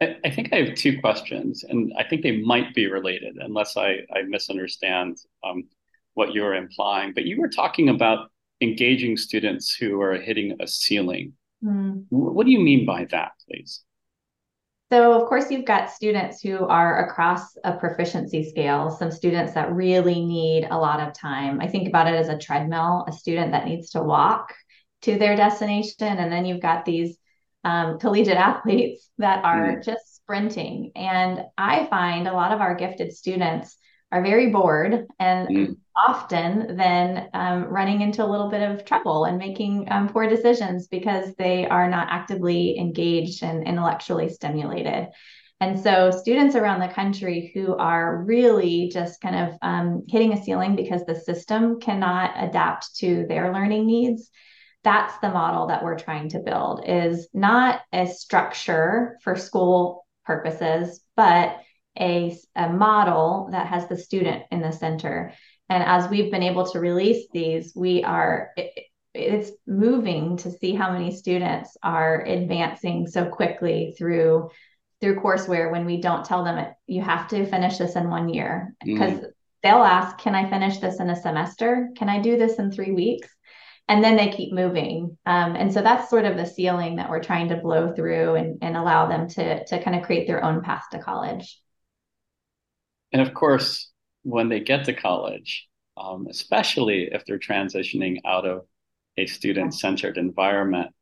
I 0.00 0.30
think 0.30 0.52
I 0.52 0.62
have 0.62 0.76
two 0.76 1.00
questions, 1.00 1.64
and 1.64 1.92
I 1.98 2.04
think 2.04 2.22
they 2.22 2.40
might 2.40 2.72
be 2.74 2.86
related, 2.86 3.36
unless 3.40 3.76
I, 3.76 4.00
I 4.14 4.22
misunderstand. 4.22 5.18
Um, 5.42 5.64
what 6.18 6.34
you 6.34 6.42
were 6.42 6.56
implying, 6.56 7.14
but 7.14 7.24
you 7.24 7.40
were 7.40 7.48
talking 7.48 7.90
about 7.90 8.28
engaging 8.60 9.16
students 9.16 9.72
who 9.72 10.00
are 10.00 10.14
hitting 10.14 10.56
a 10.58 10.66
ceiling. 10.66 11.32
Mm. 11.64 12.06
What 12.10 12.44
do 12.44 12.50
you 12.50 12.58
mean 12.58 12.84
by 12.84 13.06
that, 13.12 13.30
please? 13.48 13.84
So, 14.90 15.12
of 15.12 15.28
course, 15.28 15.48
you've 15.48 15.64
got 15.64 15.92
students 15.92 16.42
who 16.42 16.66
are 16.66 17.06
across 17.06 17.56
a 17.62 17.76
proficiency 17.76 18.50
scale, 18.50 18.90
some 18.90 19.12
students 19.12 19.54
that 19.54 19.72
really 19.72 20.24
need 20.24 20.66
a 20.68 20.76
lot 20.76 20.98
of 20.98 21.14
time. 21.14 21.60
I 21.60 21.68
think 21.68 21.86
about 21.86 22.08
it 22.08 22.16
as 22.16 22.28
a 22.28 22.38
treadmill, 22.38 23.04
a 23.06 23.12
student 23.12 23.52
that 23.52 23.66
needs 23.66 23.90
to 23.90 24.02
walk 24.02 24.52
to 25.02 25.18
their 25.18 25.36
destination. 25.36 26.18
And 26.18 26.32
then 26.32 26.44
you've 26.46 26.62
got 26.62 26.84
these 26.84 27.16
um, 27.64 27.98
collegiate 27.98 28.36
athletes 28.36 29.10
that 29.18 29.44
are 29.44 29.76
mm. 29.76 29.84
just 29.84 30.16
sprinting. 30.16 30.92
And 30.94 31.44
I 31.56 31.86
find 31.86 32.26
a 32.26 32.32
lot 32.32 32.52
of 32.52 32.60
our 32.60 32.74
gifted 32.74 33.12
students 33.12 33.76
are 34.10 34.22
very 34.22 34.50
bored 34.50 35.06
and 35.18 35.48
mm. 35.48 35.76
often 35.96 36.76
then 36.76 37.28
um, 37.34 37.64
running 37.64 38.00
into 38.00 38.24
a 38.24 38.30
little 38.30 38.48
bit 38.48 38.62
of 38.62 38.84
trouble 38.84 39.24
and 39.24 39.38
making 39.38 39.90
um, 39.90 40.08
poor 40.08 40.28
decisions 40.28 40.88
because 40.88 41.34
they 41.36 41.66
are 41.66 41.88
not 41.90 42.08
actively 42.10 42.78
engaged 42.78 43.42
and 43.42 43.66
intellectually 43.66 44.28
stimulated. 44.28 45.08
And 45.60 45.78
so, 45.78 46.12
students 46.12 46.54
around 46.54 46.80
the 46.80 46.94
country 46.94 47.50
who 47.52 47.74
are 47.76 48.22
really 48.22 48.88
just 48.92 49.20
kind 49.20 49.34
of 49.34 49.58
um, 49.60 50.04
hitting 50.08 50.32
a 50.32 50.42
ceiling 50.42 50.76
because 50.76 51.04
the 51.04 51.16
system 51.16 51.80
cannot 51.80 52.32
adapt 52.36 52.94
to 52.98 53.26
their 53.28 53.52
learning 53.52 53.86
needs 53.86 54.30
that's 54.84 55.18
the 55.18 55.30
model 55.30 55.66
that 55.66 55.82
we're 55.82 55.98
trying 55.98 56.28
to 56.30 56.38
build 56.38 56.84
is 56.86 57.28
not 57.34 57.80
a 57.92 58.06
structure 58.06 59.18
for 59.22 59.36
school 59.36 60.06
purposes 60.24 61.00
but 61.16 61.58
a, 61.98 62.36
a 62.54 62.68
model 62.68 63.48
that 63.52 63.66
has 63.66 63.88
the 63.88 63.96
student 63.96 64.44
in 64.50 64.60
the 64.60 64.72
center. 64.72 65.32
And 65.68 65.82
as 65.82 66.08
we've 66.08 66.30
been 66.30 66.42
able 66.42 66.70
to 66.70 66.80
release 66.80 67.26
these, 67.32 67.72
we 67.74 68.04
are, 68.04 68.50
it, 68.56 68.84
it's 69.14 69.50
moving 69.66 70.36
to 70.38 70.50
see 70.50 70.74
how 70.74 70.92
many 70.92 71.14
students 71.14 71.76
are 71.82 72.24
advancing 72.24 73.06
so 73.06 73.26
quickly 73.26 73.94
through 73.98 74.50
through 75.00 75.20
courseware 75.20 75.70
when 75.70 75.86
we 75.86 76.00
don't 76.00 76.24
tell 76.24 76.42
them 76.42 76.58
it, 76.58 76.72
you 76.88 77.00
have 77.00 77.28
to 77.28 77.46
finish 77.46 77.78
this 77.78 77.94
in 77.94 78.10
one 78.10 78.28
year 78.28 78.74
because 78.84 79.20
mm. 79.20 79.26
they'll 79.62 79.76
ask 79.76 80.18
can 80.18 80.34
i 80.34 80.48
finish 80.50 80.78
this 80.78 80.98
in 80.98 81.08
a 81.08 81.16
semester 81.16 81.88
can 81.96 82.08
i 82.08 82.20
do 82.20 82.36
this 82.36 82.56
in 82.56 82.70
three 82.70 82.90
weeks 82.90 83.28
and 83.88 84.04
then 84.04 84.16
they 84.16 84.30
keep 84.30 84.52
moving 84.52 85.16
um, 85.26 85.56
and 85.56 85.72
so 85.72 85.82
that's 85.82 86.10
sort 86.10 86.24
of 86.24 86.36
the 86.36 86.46
ceiling 86.46 86.96
that 86.96 87.10
we're 87.10 87.22
trying 87.22 87.48
to 87.48 87.56
blow 87.56 87.92
through 87.94 88.34
and, 88.34 88.58
and 88.62 88.76
allow 88.76 89.08
them 89.08 89.28
to 89.28 89.64
to 89.64 89.82
kind 89.82 89.96
of 89.96 90.02
create 90.04 90.26
their 90.26 90.44
own 90.44 90.62
path 90.62 90.84
to 90.90 90.98
college 90.98 91.58
and 93.12 93.22
of 93.22 93.34
course, 93.34 93.90
when 94.22 94.48
they 94.48 94.60
get 94.60 94.84
to 94.84 94.92
college, 94.92 95.66
um, 95.96 96.26
especially 96.28 97.08
if 97.12 97.24
they're 97.24 97.38
transitioning 97.38 98.18
out 98.26 98.46
of 98.46 98.66
a 99.16 99.26
student 99.26 99.74
centered 99.74 100.18
environment, 100.18 100.94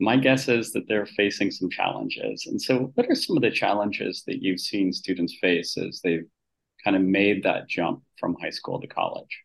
my 0.00 0.16
guess 0.16 0.48
is 0.48 0.72
that 0.72 0.86
they're 0.88 1.06
facing 1.06 1.50
some 1.50 1.70
challenges. 1.70 2.46
And 2.46 2.60
so, 2.60 2.92
what 2.94 3.08
are 3.08 3.14
some 3.14 3.36
of 3.36 3.42
the 3.42 3.50
challenges 3.50 4.24
that 4.26 4.42
you've 4.42 4.60
seen 4.60 4.92
students 4.92 5.36
face 5.40 5.76
as 5.78 6.00
they've 6.02 6.26
kind 6.82 6.96
of 6.96 7.02
made 7.02 7.44
that 7.44 7.68
jump 7.68 8.02
from 8.18 8.36
high 8.40 8.50
school 8.50 8.80
to 8.80 8.86
college? 8.86 9.43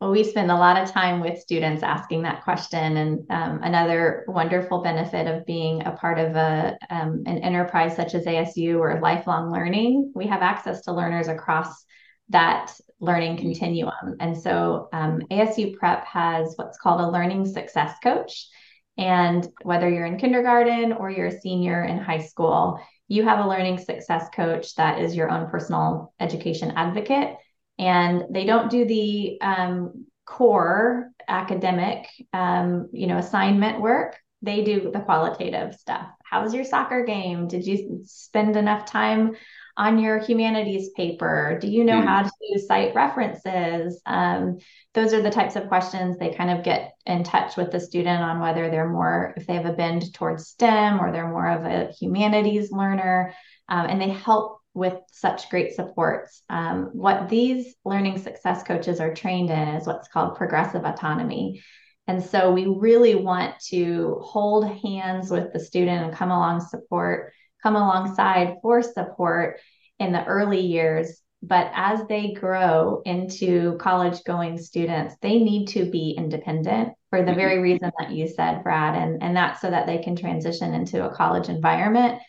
Well, 0.00 0.12
we 0.12 0.24
spend 0.24 0.50
a 0.50 0.56
lot 0.56 0.82
of 0.82 0.90
time 0.90 1.20
with 1.20 1.40
students 1.40 1.82
asking 1.82 2.22
that 2.22 2.42
question. 2.42 2.96
And 2.96 3.26
um, 3.28 3.62
another 3.62 4.24
wonderful 4.28 4.80
benefit 4.82 5.26
of 5.26 5.44
being 5.44 5.86
a 5.86 5.90
part 5.90 6.18
of 6.18 6.36
a, 6.36 6.78
um, 6.88 7.24
an 7.26 7.38
enterprise 7.38 7.96
such 7.96 8.14
as 8.14 8.24
ASU 8.24 8.78
or 8.78 8.98
lifelong 9.00 9.52
learning, 9.52 10.12
we 10.14 10.26
have 10.26 10.40
access 10.40 10.80
to 10.82 10.92
learners 10.92 11.28
across 11.28 11.84
that 12.30 12.72
learning 12.98 13.36
continuum. 13.36 14.16
And 14.20 14.38
so 14.38 14.88
um, 14.94 15.20
ASU 15.30 15.76
Prep 15.76 16.06
has 16.06 16.54
what's 16.56 16.78
called 16.78 17.02
a 17.02 17.10
learning 17.10 17.44
success 17.44 17.94
coach. 18.02 18.48
And 18.96 19.46
whether 19.62 19.88
you're 19.88 20.06
in 20.06 20.18
kindergarten 20.18 20.94
or 20.94 21.10
you're 21.10 21.26
a 21.26 21.40
senior 21.40 21.84
in 21.84 21.98
high 21.98 22.22
school, 22.22 22.80
you 23.08 23.24
have 23.24 23.44
a 23.44 23.48
learning 23.48 23.78
success 23.78 24.28
coach 24.34 24.74
that 24.76 25.00
is 25.00 25.14
your 25.14 25.30
own 25.30 25.50
personal 25.50 26.14
education 26.20 26.72
advocate 26.74 27.36
and 27.80 28.26
they 28.28 28.44
don't 28.44 28.70
do 28.70 28.84
the 28.84 29.40
um, 29.40 30.04
core 30.26 31.10
academic 31.26 32.06
um, 32.32 32.90
you 32.92 33.06
know 33.06 33.16
assignment 33.16 33.80
work. 33.80 34.16
They 34.42 34.62
do 34.62 34.90
the 34.92 35.00
qualitative 35.00 35.74
stuff. 35.74 36.06
How 36.24 36.42
was 36.42 36.54
your 36.54 36.64
soccer 36.64 37.04
game? 37.04 37.48
Did 37.48 37.66
you 37.66 38.02
spend 38.04 38.56
enough 38.56 38.86
time 38.86 39.34
on 39.76 39.98
your 39.98 40.18
humanities 40.18 40.90
paper? 40.90 41.58
Do 41.60 41.68
you 41.68 41.84
know 41.84 42.00
mm. 42.00 42.06
how 42.06 42.22
to 42.22 42.58
cite 42.66 42.94
references? 42.94 44.00
Um, 44.06 44.58
those 44.94 45.12
are 45.12 45.22
the 45.22 45.30
types 45.30 45.56
of 45.56 45.68
questions 45.68 46.16
they 46.16 46.32
kind 46.34 46.50
of 46.50 46.64
get 46.64 46.92
in 47.06 47.24
touch 47.24 47.56
with 47.56 47.70
the 47.70 47.80
student 47.80 48.22
on 48.22 48.40
whether 48.40 48.70
they're 48.70 48.88
more 48.88 49.34
if 49.36 49.46
they 49.46 49.54
have 49.54 49.66
a 49.66 49.72
bend 49.72 50.12
towards 50.14 50.48
stem 50.48 51.00
or 51.00 51.12
they're 51.12 51.28
more 51.28 51.50
of 51.50 51.64
a 51.64 51.92
humanities 51.92 52.70
learner. 52.72 53.34
Um, 53.68 53.86
and 53.86 54.00
they 54.00 54.10
help 54.10 54.59
with 54.74 54.94
such 55.10 55.50
great 55.50 55.74
supports. 55.74 56.42
Um, 56.48 56.90
what 56.92 57.28
these 57.28 57.74
learning 57.84 58.18
success 58.18 58.62
coaches 58.62 59.00
are 59.00 59.14
trained 59.14 59.50
in 59.50 59.68
is 59.68 59.86
what's 59.86 60.08
called 60.08 60.36
progressive 60.36 60.84
autonomy. 60.84 61.62
And 62.06 62.22
so 62.22 62.52
we 62.52 62.66
really 62.66 63.14
want 63.14 63.58
to 63.68 64.20
hold 64.22 64.66
hands 64.66 65.30
with 65.30 65.52
the 65.52 65.60
student 65.60 66.04
and 66.04 66.14
come 66.14 66.30
along 66.30 66.60
support, 66.60 67.32
come 67.62 67.76
alongside 67.76 68.56
for 68.62 68.82
support 68.82 69.60
in 69.98 70.12
the 70.12 70.24
early 70.24 70.60
years. 70.60 71.20
But 71.42 71.70
as 71.74 72.06
they 72.06 72.32
grow 72.32 73.02
into 73.04 73.76
college 73.78 74.24
going 74.24 74.58
students, 74.58 75.14
they 75.22 75.38
need 75.38 75.68
to 75.68 75.90
be 75.90 76.14
independent 76.16 76.94
for 77.08 77.22
the 77.22 77.30
mm-hmm. 77.30 77.40
very 77.40 77.58
reason 77.58 77.90
that 77.98 78.10
you 78.10 78.28
said, 78.28 78.62
Brad. 78.62 78.94
And, 78.94 79.22
and 79.22 79.36
that's 79.36 79.60
so 79.60 79.70
that 79.70 79.86
they 79.86 79.98
can 79.98 80.16
transition 80.16 80.74
into 80.74 81.06
a 81.06 81.14
college 81.14 81.48
environment 81.48 82.20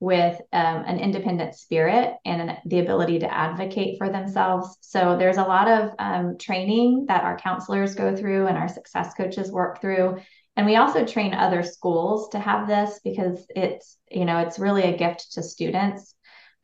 with 0.00 0.40
um, 0.54 0.84
an 0.86 0.98
independent 0.98 1.54
spirit 1.54 2.14
and 2.24 2.50
an, 2.50 2.56
the 2.64 2.80
ability 2.80 3.18
to 3.18 3.32
advocate 3.32 3.98
for 3.98 4.08
themselves. 4.08 4.78
So 4.80 5.16
there's 5.18 5.36
a 5.36 5.42
lot 5.42 5.68
of 5.68 5.94
um, 5.98 6.38
training 6.38 7.04
that 7.08 7.22
our 7.22 7.36
counselors 7.36 7.94
go 7.94 8.16
through 8.16 8.46
and 8.46 8.56
our 8.56 8.68
success 8.68 9.12
coaches 9.14 9.52
work 9.52 9.82
through. 9.82 10.18
And 10.56 10.66
we 10.66 10.76
also 10.76 11.04
train 11.04 11.34
other 11.34 11.62
schools 11.62 12.30
to 12.30 12.38
have 12.38 12.66
this 12.66 13.00
because 13.04 13.44
it's, 13.54 13.98
you 14.10 14.24
know, 14.24 14.38
it's 14.38 14.58
really 14.58 14.84
a 14.84 14.96
gift 14.96 15.32
to 15.32 15.42
students. 15.42 16.14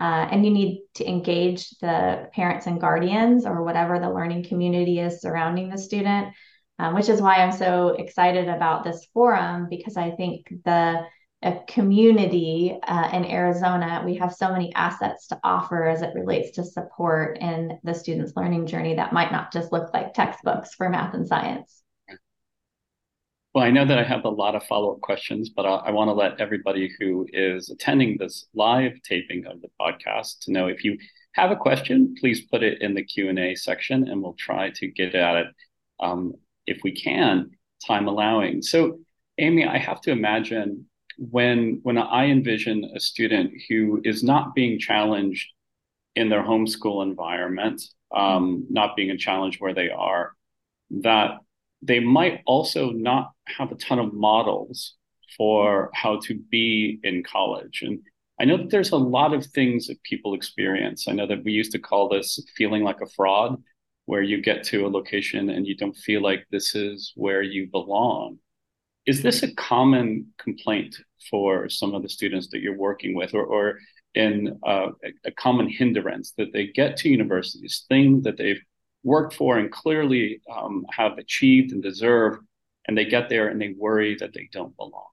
Uh, 0.01 0.29
and 0.31 0.45
you 0.45 0.51
need 0.51 0.83
to 0.95 1.09
engage 1.09 1.71
the 1.79 2.29
parents 2.35 2.67
and 2.67 2.81
guardians 2.81 3.47
or 3.47 3.65
whatever 3.65 3.99
the 3.99 4.11
learning 4.11 4.45
community 4.45 4.99
is 4.99 5.21
surrounding 5.21 5.69
the 5.69 5.79
student, 5.79 6.29
um, 6.79 6.95
which 6.95 7.09
is 7.09 7.21
why 7.21 7.37
I'm 7.37 7.53
so 7.53 7.89
excited 7.99 8.49
about 8.49 8.85
this 8.85 9.07
forum 9.15 9.69
because 9.71 9.97
I 9.97 10.11
think 10.11 10.47
the 10.65 11.07
a 11.43 11.61
community 11.69 12.79
uh, 12.83 13.11
in 13.13 13.25
Arizona, 13.25 14.03
we 14.05 14.15
have 14.17 14.33
so 14.33 14.51
many 14.51 14.75
assets 14.75 15.27
to 15.29 15.39
offer 15.45 15.85
as 15.87 16.03
it 16.03 16.15
relates 16.15 16.53
to 16.53 16.65
support 16.65 17.39
in 17.39 17.79
the 17.85 17.95
student's 17.95 18.33
learning 18.37 18.67
journey 18.67 18.95
that 18.95 19.13
might 19.13 19.33
not 19.33 19.53
just 19.53 19.71
look 19.71 19.93
like 19.93 20.15
textbooks 20.15 20.75
for 20.75 20.89
math 20.89 21.15
and 21.15 21.29
science. 21.29 21.83
Well, 23.55 23.65
I 23.65 23.71
know 23.71 23.87
that 23.87 23.99
I 23.99 24.03
have 24.03 24.25
a 24.25 24.31
lot 24.31 24.55
of 24.55 24.65
follow 24.65 24.93
up 24.93 25.01
questions, 25.01 25.51
but 25.51 25.65
I, 25.65 25.77
I 25.77 25.91
want 25.91 26.09
to 26.09 26.13
let 26.13 26.41
everybody 26.41 26.91
who 26.99 27.27
is 27.33 27.71
attending 27.71 28.19
this 28.19 28.47
live 28.55 28.93
taping 29.03 29.47
of 29.47 29.63
the 29.63 29.69
podcast 29.81 30.41
to 30.43 30.53
know 30.53 30.67
if 30.67 30.85
you 30.85 30.99
have 31.33 31.51
a 31.51 31.57
question, 31.57 32.15
please 32.19 32.47
put 32.51 32.63
it 32.63 32.81
in 32.81 32.95
the 32.95 33.05
Q 33.05 33.29
and 33.29 33.39
A 33.39 33.55
section, 33.55 34.09
and 34.09 34.23
we'll 34.23 34.37
try 34.39 34.71
to 34.77 34.89
get 34.89 35.15
at 35.15 35.37
it 35.37 35.47
um, 36.01 36.33
if 36.67 36.81
we 36.83 36.93
can, 36.93 37.51
time 37.87 38.09
allowing. 38.09 38.63
So, 38.63 39.01
Amy, 39.39 39.67
I 39.67 39.79
have 39.79 40.01
to 40.03 40.11
imagine 40.11 40.87
when 41.17 41.81
when 41.83 41.99
I 41.99 42.27
envision 42.27 42.93
a 42.95 43.01
student 43.01 43.53
who 43.69 44.01
is 44.05 44.23
not 44.23 44.55
being 44.55 44.79
challenged 44.79 45.49
in 46.15 46.29
their 46.29 46.43
homeschool 46.43 47.03
environment, 47.03 47.83
um, 48.15 48.67
not 48.71 48.97
being 48.97 49.11
a 49.11 49.17
challenge 49.17 49.59
where 49.59 49.75
they 49.75 49.91
are, 49.91 50.33
that 50.91 51.39
they 51.83 52.01
might 52.01 52.41
also 52.47 52.91
not 52.91 53.33
have 53.47 53.71
a 53.73 53.77
ton 53.77 53.99
of 53.99 54.15
models 54.15 54.95
for 55.37 55.91
how 55.93 56.19
to 56.21 56.35
be 56.51 56.99
in 57.03 57.23
college. 57.23 57.83
And 57.83 58.01
I 58.41 58.45
know 58.45 58.57
that 58.57 58.71
there's 58.71 58.93
a 58.93 58.97
lot 58.97 59.35
of 59.35 59.45
things 59.47 59.87
that 59.87 60.03
people 60.03 60.35
experience. 60.35 61.09
I 61.09 61.13
know 61.13 61.27
that 61.27 61.45
we 61.45 61.53
used 61.53 61.73
to 61.73 61.79
call 61.79 62.09
this 62.09 62.39
feeling 62.57 62.83
like 62.83 63.01
a 63.01 63.07
fraud, 63.07 63.63
where 64.07 64.23
you 64.23 64.41
get 64.41 64.65
to 64.65 64.87
a 64.87 64.89
location 64.89 65.51
and 65.51 65.67
you 65.67 65.77
don't 65.77 65.97
feel 65.97 66.23
like 66.23 66.47
this 66.51 66.75
is 66.75 67.13
where 67.17 67.43
you 67.43 67.69
belong. 67.71 68.39
Is 69.07 69.23
this 69.23 69.43
a 69.43 69.55
common 69.55 70.33
complaint 70.39 70.97
for 71.31 71.69
some 71.69 71.95
of 71.95 72.03
the 72.03 72.09
students 72.09 72.49
that 72.49 72.61
you're 72.61 72.77
working 72.77 73.15
with, 73.15 73.35
or, 73.35 73.45
or 73.45 73.79
in 74.15 74.59
uh, 74.67 74.89
a, 75.25 75.31
common 75.33 75.69
hindrance 75.69 76.33
that 76.39 76.53
they 76.53 76.69
get 76.69 76.97
to 76.99 77.09
universities, 77.09 77.85
thing 77.89 78.23
that 78.23 78.37
they've 78.37 78.61
worked 79.05 79.35
for 79.35 79.59
and 79.59 79.71
clearly 79.71 80.41
um, 80.53 80.85
have 80.91 81.19
achieved 81.19 81.73
and 81.73 81.83
deserve, 81.83 82.39
and 82.89 82.97
they 82.97 83.05
get 83.05 83.29
there 83.29 83.49
and 83.49 83.61
they 83.61 83.75
worry 83.79 84.17
that 84.17 84.33
they 84.33 84.49
don't 84.53 84.77
belong. 84.77 85.07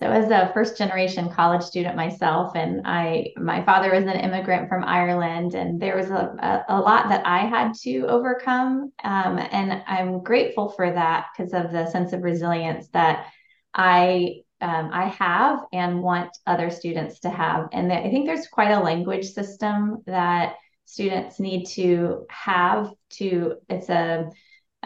So 0.00 0.10
as 0.10 0.30
a 0.30 0.50
first 0.52 0.76
generation 0.76 1.30
college 1.30 1.62
student 1.62 1.96
myself, 1.96 2.54
and 2.54 2.82
I, 2.84 3.32
my 3.38 3.64
father 3.64 3.92
was 3.92 4.04
an 4.04 4.20
immigrant 4.20 4.68
from 4.68 4.84
Ireland, 4.84 5.54
and 5.54 5.80
there 5.80 5.96
was 5.96 6.10
a, 6.10 6.64
a, 6.68 6.76
a 6.76 6.80
lot 6.80 7.08
that 7.08 7.26
I 7.26 7.46
had 7.46 7.72
to 7.82 8.06
overcome. 8.06 8.92
Um, 9.02 9.38
and 9.38 9.82
I'm 9.86 10.22
grateful 10.22 10.68
for 10.68 10.92
that 10.92 11.28
because 11.34 11.54
of 11.54 11.72
the 11.72 11.86
sense 11.86 12.12
of 12.12 12.22
resilience 12.22 12.88
that 12.88 13.26
I 13.72 14.42
um, 14.60 14.90
I 14.92 15.08
have 15.08 15.60
and 15.72 16.02
want 16.02 16.30
other 16.46 16.70
students 16.70 17.20
to 17.20 17.30
have. 17.30 17.68
And 17.72 17.92
I 17.92 18.10
think 18.10 18.26
there's 18.26 18.48
quite 18.48 18.70
a 18.70 18.80
language 18.80 19.26
system 19.26 20.02
that 20.06 20.56
students 20.86 21.40
need 21.40 21.66
to 21.66 22.26
have 22.30 22.90
to 23.10 23.56
it's 23.68 23.88
a 23.88 24.30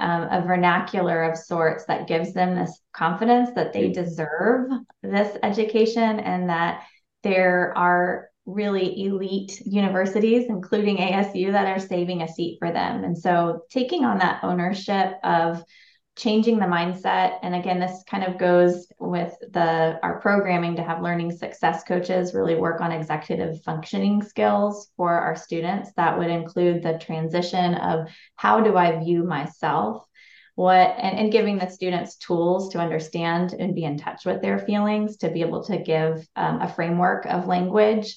um, 0.00 0.22
a 0.30 0.42
vernacular 0.46 1.22
of 1.22 1.36
sorts 1.36 1.84
that 1.86 2.08
gives 2.08 2.32
them 2.32 2.54
this 2.54 2.80
confidence 2.92 3.50
that 3.54 3.72
they 3.72 3.92
deserve 3.92 4.70
this 5.02 5.36
education 5.42 6.20
and 6.20 6.48
that 6.48 6.84
there 7.22 7.76
are 7.76 8.28
really 8.46 9.04
elite 9.04 9.60
universities, 9.64 10.46
including 10.48 10.96
ASU, 10.96 11.52
that 11.52 11.66
are 11.66 11.78
saving 11.78 12.22
a 12.22 12.28
seat 12.28 12.58
for 12.58 12.72
them. 12.72 13.04
And 13.04 13.16
so 13.16 13.60
taking 13.70 14.04
on 14.04 14.18
that 14.18 14.42
ownership 14.42 15.14
of 15.22 15.62
changing 16.16 16.58
the 16.58 16.66
mindset. 16.66 17.38
And 17.42 17.54
again 17.54 17.78
this 17.78 18.02
kind 18.06 18.24
of 18.24 18.38
goes 18.38 18.86
with 18.98 19.34
the 19.52 19.98
our 20.02 20.20
programming 20.20 20.76
to 20.76 20.82
have 20.82 21.02
learning 21.02 21.30
success 21.32 21.84
coaches 21.84 22.34
really 22.34 22.56
work 22.56 22.80
on 22.80 22.92
executive 22.92 23.62
functioning 23.62 24.22
skills 24.22 24.90
for 24.96 25.12
our 25.12 25.36
students. 25.36 25.92
That 25.96 26.18
would 26.18 26.30
include 26.30 26.82
the 26.82 26.98
transition 26.98 27.74
of 27.74 28.08
how 28.36 28.60
do 28.60 28.76
i 28.76 29.02
view 29.02 29.24
myself? 29.24 30.04
What 30.56 30.94
and, 30.98 31.18
and 31.18 31.32
giving 31.32 31.58
the 31.58 31.70
students 31.70 32.16
tools 32.16 32.70
to 32.72 32.80
understand 32.80 33.54
and 33.58 33.74
be 33.74 33.84
in 33.84 33.96
touch 33.96 34.26
with 34.26 34.42
their 34.42 34.58
feelings 34.58 35.16
to 35.18 35.30
be 35.30 35.40
able 35.40 35.64
to 35.64 35.78
give 35.78 36.26
um, 36.36 36.60
a 36.60 36.68
framework 36.68 37.24
of 37.24 37.46
language 37.46 38.16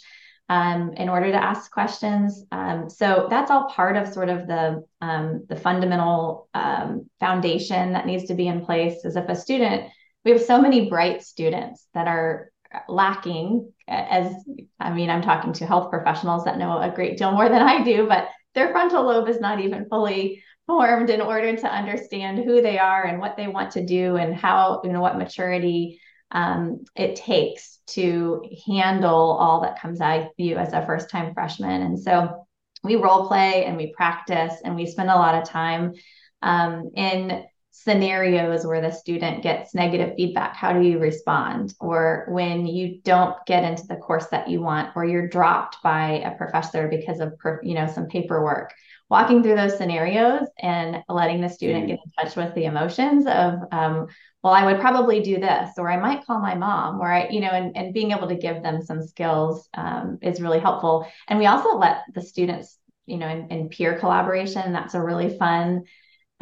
um, 0.50 0.94
in 0.98 1.10
order 1.10 1.32
to 1.32 1.44
ask 1.44 1.72
questions. 1.72 2.44
Um, 2.52 2.90
so 2.90 3.28
that's 3.30 3.50
all 3.50 3.70
part 3.70 3.96
of 3.96 4.14
sort 4.14 4.30
of 4.30 4.48
the 4.48 4.84
um, 5.02 5.46
the 5.48 5.56
fundamental 5.56 6.50
um, 6.54 7.10
foundation 7.20 7.94
that 7.94 8.06
needs 8.06 8.26
to 8.26 8.34
be 8.34 8.48
in 8.48 8.66
place. 8.66 9.06
As 9.06 9.16
if 9.16 9.30
a 9.30 9.36
student, 9.36 9.90
we 10.26 10.32
have 10.32 10.42
so 10.42 10.62
many 10.62 10.90
bright 10.90 11.24
students 11.24 11.88
that 11.94 12.08
are 12.08 12.52
lacking. 12.88 13.72
As 13.88 14.34
I 14.80 14.94
mean, 14.94 15.10
I'm 15.10 15.22
talking 15.22 15.54
to 15.54 15.66
health 15.66 15.90
professionals 15.90 16.46
that 16.46 16.58
know 16.58 16.78
a 16.78 16.92
great 16.94 17.18
deal 17.18 17.32
more 17.32 17.50
than 17.50 17.62
I 17.62 17.84
do, 17.84 18.08
but 18.08 18.28
their 18.54 18.72
frontal 18.72 19.04
lobe 19.04 19.30
is 19.30 19.40
not 19.40 19.60
even 19.62 19.88
fully 19.90 20.44
formed 20.68 21.10
in 21.10 21.22
order 21.22 21.56
to 21.56 21.68
understand 21.68 22.40
who 22.40 22.62
they 22.62 22.78
are 22.78 23.06
and 23.06 23.20
what 23.20 23.36
they 23.36 23.48
want 23.48 23.72
to 23.72 23.86
do 23.86 24.16
and 24.16 24.36
how 24.36 24.82
you 24.84 24.92
know 24.92 25.02
what 25.02 25.18
maturity 25.18 26.00
um, 26.34 26.84
it 26.96 27.16
takes 27.16 27.80
to 27.86 28.44
handle 28.68 29.38
all 29.40 29.62
that 29.62 29.80
comes 29.80 30.02
at 30.02 30.30
you 30.38 30.58
as 30.58 30.74
a 30.74 30.86
first 30.86 31.10
time 31.10 31.34
freshman. 31.34 31.84
And 31.84 32.00
so 32.00 32.48
we 32.84 32.96
role 32.96 33.28
play 33.28 33.66
and 33.66 33.78
we 33.78 33.94
practice 33.96 34.56
and 34.64 34.76
we 34.76 34.86
spend 34.86 35.10
a 35.10 35.16
lot 35.16 35.36
of 35.36 35.48
time 35.48 35.94
um, 36.42 36.92
in 36.96 37.46
scenarios 37.76 38.68
where 38.68 38.82
the 38.82 38.92
student 38.92 39.42
gets 39.42 39.74
negative 39.74 40.14
feedback 40.16 40.56
how 40.56 40.74
do 40.74 40.88
you 40.88 41.00
respond? 41.00 41.74
Or 41.80 42.28
when 42.30 42.68
you 42.68 43.00
don't 43.04 43.36
get 43.48 43.64
into 43.64 43.88
the 43.88 43.96
course 43.96 44.28
that 44.28 44.48
you 44.48 44.62
want 44.62 44.96
or 44.96 45.06
you're 45.06 45.28
dropped 45.28 45.82
by 45.82 46.20
a 46.20 46.38
professor 46.38 46.88
because 46.88 47.20
of 47.20 47.34
you 47.64 47.74
know 47.74 47.88
some 47.88 48.06
paperwork. 48.06 48.74
Walking 49.10 49.42
through 49.42 49.56
those 49.56 49.76
scenarios 49.78 50.48
and 50.60 51.04
letting 51.10 51.42
the 51.42 51.50
student 51.50 51.88
get 51.88 52.00
in 52.06 52.12
touch 52.24 52.36
with 52.36 52.54
the 52.54 52.66
emotions 52.66 53.26
of 53.26 53.56
um, 53.72 54.08
well 54.44 54.54
i 54.54 54.66
would 54.66 54.80
probably 54.80 55.22
do 55.22 55.40
this 55.40 55.72
or 55.78 55.90
i 55.90 55.98
might 55.98 56.26
call 56.26 56.40
my 56.40 56.56
mom 56.56 57.00
or 57.00 57.12
i 57.12 57.28
you 57.30 57.40
know 57.40 57.50
and, 57.50 57.76
and 57.76 57.94
being 57.94 58.12
able 58.12 58.28
to 58.28 58.36
give 58.36 58.64
them 58.64 58.82
some 58.82 59.02
skills 59.02 59.68
um, 59.74 60.20
is 60.22 60.42
really 60.42 60.60
helpful. 60.60 61.08
And 61.28 61.40
we 61.40 61.48
also 61.48 61.78
let 61.78 62.04
the 62.14 62.22
students 62.22 62.78
you 63.08 63.18
know 63.18 63.28
in, 63.28 63.48
in 63.50 63.70
peer 63.70 63.98
collaboration. 63.98 64.74
That's 64.74 64.94
a 64.94 65.02
really 65.02 65.38
fun 65.38 65.86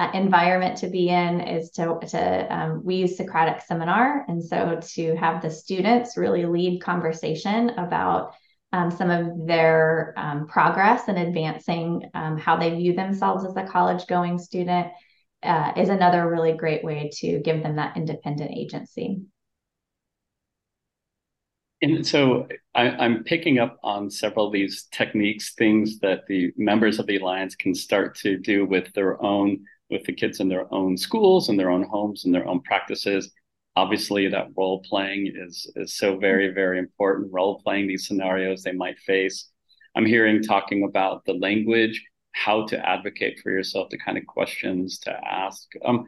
uh, 0.01 0.11
environment 0.15 0.77
to 0.79 0.87
be 0.87 1.09
in 1.09 1.41
is 1.41 1.69
to, 1.69 1.99
to 2.07 2.47
um, 2.49 2.83
we 2.83 2.95
use 2.95 3.15
socratic 3.15 3.61
seminar 3.61 4.25
and 4.27 4.43
so 4.43 4.79
to 4.81 5.15
have 5.15 5.43
the 5.43 5.49
students 5.49 6.17
really 6.17 6.45
lead 6.45 6.81
conversation 6.81 7.69
about 7.71 8.33
um, 8.73 8.89
some 8.89 9.11
of 9.11 9.45
their 9.45 10.15
um, 10.17 10.47
progress 10.47 11.07
and 11.07 11.19
advancing 11.19 12.09
um, 12.15 12.35
how 12.35 12.57
they 12.57 12.75
view 12.75 12.93
themselves 12.93 13.45
as 13.45 13.55
a 13.55 13.69
college 13.69 14.07
going 14.07 14.39
student 14.39 14.87
uh, 15.43 15.73
is 15.77 15.89
another 15.89 16.27
really 16.27 16.53
great 16.53 16.83
way 16.83 17.11
to 17.13 17.39
give 17.39 17.61
them 17.61 17.75
that 17.75 17.95
independent 17.95 18.49
agency. 18.51 19.21
And 21.83 22.05
so 22.05 22.47
I, 22.75 23.05
am 23.05 23.23
picking 23.23 23.57
up 23.57 23.79
on 23.83 24.11
several 24.11 24.47
of 24.47 24.53
these 24.53 24.87
techniques, 24.91 25.55
things 25.55 25.97
that 25.99 26.27
the 26.27 26.53
members 26.55 26.99
of 26.99 27.07
the 27.07 27.17
Alliance 27.17 27.55
can 27.55 27.73
start 27.73 28.15
to 28.17 28.37
do 28.37 28.65
with 28.65 28.93
their 28.93 29.21
own, 29.21 29.65
with 29.91 30.03
the 30.05 30.13
kids 30.13 30.39
in 30.39 30.47
their 30.47 30.73
own 30.73 30.97
schools 30.97 31.49
and 31.49 31.59
their 31.59 31.69
own 31.69 31.83
homes 31.83 32.25
and 32.25 32.33
their 32.33 32.47
own 32.47 32.61
practices. 32.61 33.31
Obviously, 33.75 34.27
that 34.27 34.47
role 34.57 34.81
playing 34.81 35.31
is, 35.35 35.71
is 35.75 35.95
so 35.95 36.17
very, 36.17 36.49
very 36.53 36.79
important. 36.79 37.31
Role 37.31 37.61
playing 37.61 37.87
these 37.87 38.07
scenarios 38.07 38.63
they 38.63 38.71
might 38.71 38.97
face. 38.99 39.49
I'm 39.95 40.05
hearing 40.05 40.41
talking 40.41 40.83
about 40.83 41.23
the 41.25 41.33
language 41.33 42.01
how 42.33 42.65
to 42.65 42.89
advocate 42.89 43.39
for 43.43 43.51
yourself, 43.51 43.89
the 43.89 43.97
kind 43.97 44.17
of 44.17 44.25
questions 44.25 44.99
to 44.99 45.11
ask. 45.11 45.67
Um, 45.83 46.07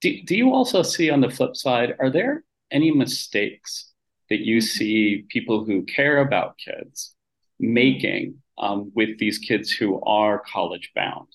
do, 0.00 0.22
do 0.22 0.36
you 0.36 0.52
also 0.52 0.82
see 0.82 1.10
on 1.10 1.20
the 1.20 1.30
flip 1.30 1.56
side, 1.56 1.94
are 1.98 2.10
there 2.10 2.44
any 2.70 2.90
mistakes 2.90 3.92
that 4.28 4.40
you 4.40 4.58
mm-hmm. 4.58 4.66
see 4.66 5.24
people 5.28 5.64
who 5.64 5.82
care 5.84 6.18
about 6.18 6.56
kids 6.58 7.14
making 7.58 8.36
um, 8.58 8.92
with 8.94 9.18
these 9.18 9.38
kids 9.38 9.70
who 9.70 10.00
are 10.02 10.42
college 10.46 10.92
bound? 10.94 11.28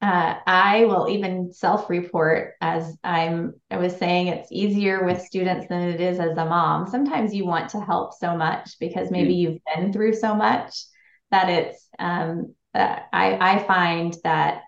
Uh, 0.00 0.36
I 0.46 0.84
will 0.84 1.08
even 1.08 1.52
self-report 1.52 2.54
as 2.60 2.96
I'm. 3.02 3.54
I 3.68 3.78
was 3.78 3.96
saying 3.96 4.28
it's 4.28 4.52
easier 4.52 5.04
with 5.04 5.22
students 5.22 5.66
than 5.68 5.82
it 5.88 6.00
is 6.00 6.20
as 6.20 6.36
a 6.38 6.44
mom. 6.44 6.86
Sometimes 6.86 7.34
you 7.34 7.44
want 7.44 7.70
to 7.70 7.80
help 7.80 8.14
so 8.14 8.36
much 8.36 8.78
because 8.78 9.10
maybe 9.10 9.34
mm-hmm. 9.34 9.52
you've 9.54 9.60
been 9.74 9.92
through 9.92 10.14
so 10.14 10.36
much 10.36 10.84
that 11.32 11.48
it's 11.48 11.88
um, 11.98 12.54
uh, 12.74 13.00
I, 13.12 13.56
I 13.56 13.64
find 13.64 14.16
that 14.22 14.62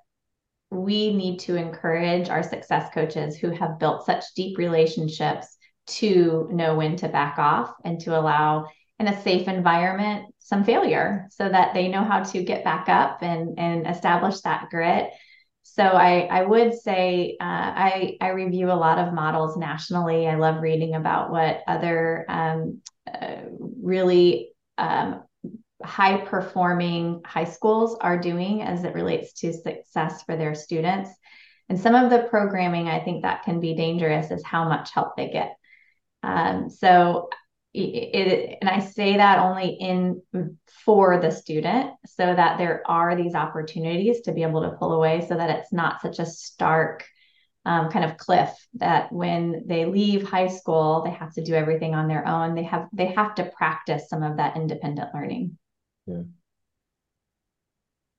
we 0.70 1.14
need 1.14 1.38
to 1.40 1.56
encourage 1.56 2.28
our 2.28 2.42
success 2.42 2.90
coaches 2.92 3.36
who 3.36 3.50
have 3.50 3.78
built 3.78 4.06
such 4.06 4.24
deep 4.34 4.58
relationships 4.58 5.56
to 5.86 6.48
know 6.52 6.76
when 6.76 6.96
to 6.96 7.08
back 7.08 7.38
off 7.38 7.72
and 7.84 8.00
to 8.00 8.18
allow 8.18 8.66
in 9.00 9.08
a 9.08 9.22
safe 9.22 9.48
environment 9.48 10.32
some 10.38 10.62
failure 10.62 11.26
so 11.30 11.48
that 11.48 11.74
they 11.74 11.88
know 11.88 12.04
how 12.04 12.22
to 12.22 12.44
get 12.44 12.62
back 12.62 12.88
up 12.88 13.22
and 13.22 13.58
and 13.58 13.86
establish 13.86 14.40
that 14.42 14.68
grit 14.70 15.10
so 15.62 15.84
I, 15.84 16.22
I 16.22 16.42
would 16.42 16.74
say 16.74 17.36
uh, 17.40 17.44
I, 17.44 18.16
I 18.20 18.30
review 18.30 18.72
a 18.72 18.74
lot 18.74 18.98
of 18.98 19.14
models 19.14 19.56
nationally. 19.56 20.26
I 20.26 20.34
love 20.34 20.62
reading 20.62 20.94
about 20.94 21.30
what 21.30 21.62
other 21.66 22.24
um, 22.28 22.80
uh, 23.06 23.42
really 23.80 24.50
um, 24.78 25.22
high 25.82 26.18
performing 26.18 27.22
high 27.24 27.44
schools 27.44 27.96
are 28.00 28.18
doing 28.18 28.62
as 28.62 28.84
it 28.84 28.94
relates 28.94 29.32
to 29.34 29.52
success 29.52 30.22
for 30.24 30.36
their 30.36 30.54
students. 30.54 31.10
And 31.68 31.78
some 31.78 31.94
of 31.94 32.10
the 32.10 32.26
programming, 32.28 32.88
I 32.88 33.04
think 33.04 33.22
that 33.22 33.44
can 33.44 33.60
be 33.60 33.74
dangerous 33.74 34.30
is 34.30 34.44
how 34.44 34.68
much 34.68 34.92
help 34.92 35.16
they 35.16 35.30
get. 35.30 35.56
Um, 36.22 36.68
so 36.68 37.28
it, 37.72 37.78
it, 37.80 38.58
and 38.60 38.68
I 38.68 38.80
say 38.80 39.16
that 39.16 39.38
only 39.38 39.68
in 39.68 40.22
for 40.84 41.20
the 41.20 41.30
student 41.30 41.92
so 42.04 42.24
that 42.24 42.58
there 42.58 42.82
are 42.86 43.14
these 43.14 43.34
opportunities 43.34 44.22
to 44.22 44.32
be 44.32 44.42
able 44.42 44.62
to 44.62 44.76
pull 44.76 44.92
away 44.92 45.24
so 45.28 45.36
that 45.36 45.50
it's 45.50 45.72
not 45.72 46.00
such 46.00 46.18
a 46.18 46.26
stark 46.26 47.06
um, 47.64 47.90
kind 47.90 48.04
of 48.04 48.16
cliff 48.16 48.50
that 48.74 49.12
when 49.12 49.64
they 49.66 49.84
leave 49.84 50.26
high 50.26 50.48
school 50.48 51.02
they 51.04 51.10
have 51.10 51.32
to 51.34 51.44
do 51.44 51.54
everything 51.54 51.94
on 51.94 52.08
their 52.08 52.26
own. 52.26 52.54
They 52.54 52.64
have 52.64 52.88
they 52.92 53.06
have 53.06 53.34
to 53.36 53.44
practice 53.44 54.08
some 54.08 54.22
of 54.22 54.38
that 54.38 54.56
independent 54.56 55.14
learning. 55.14 55.56
Yeah. 56.06 56.22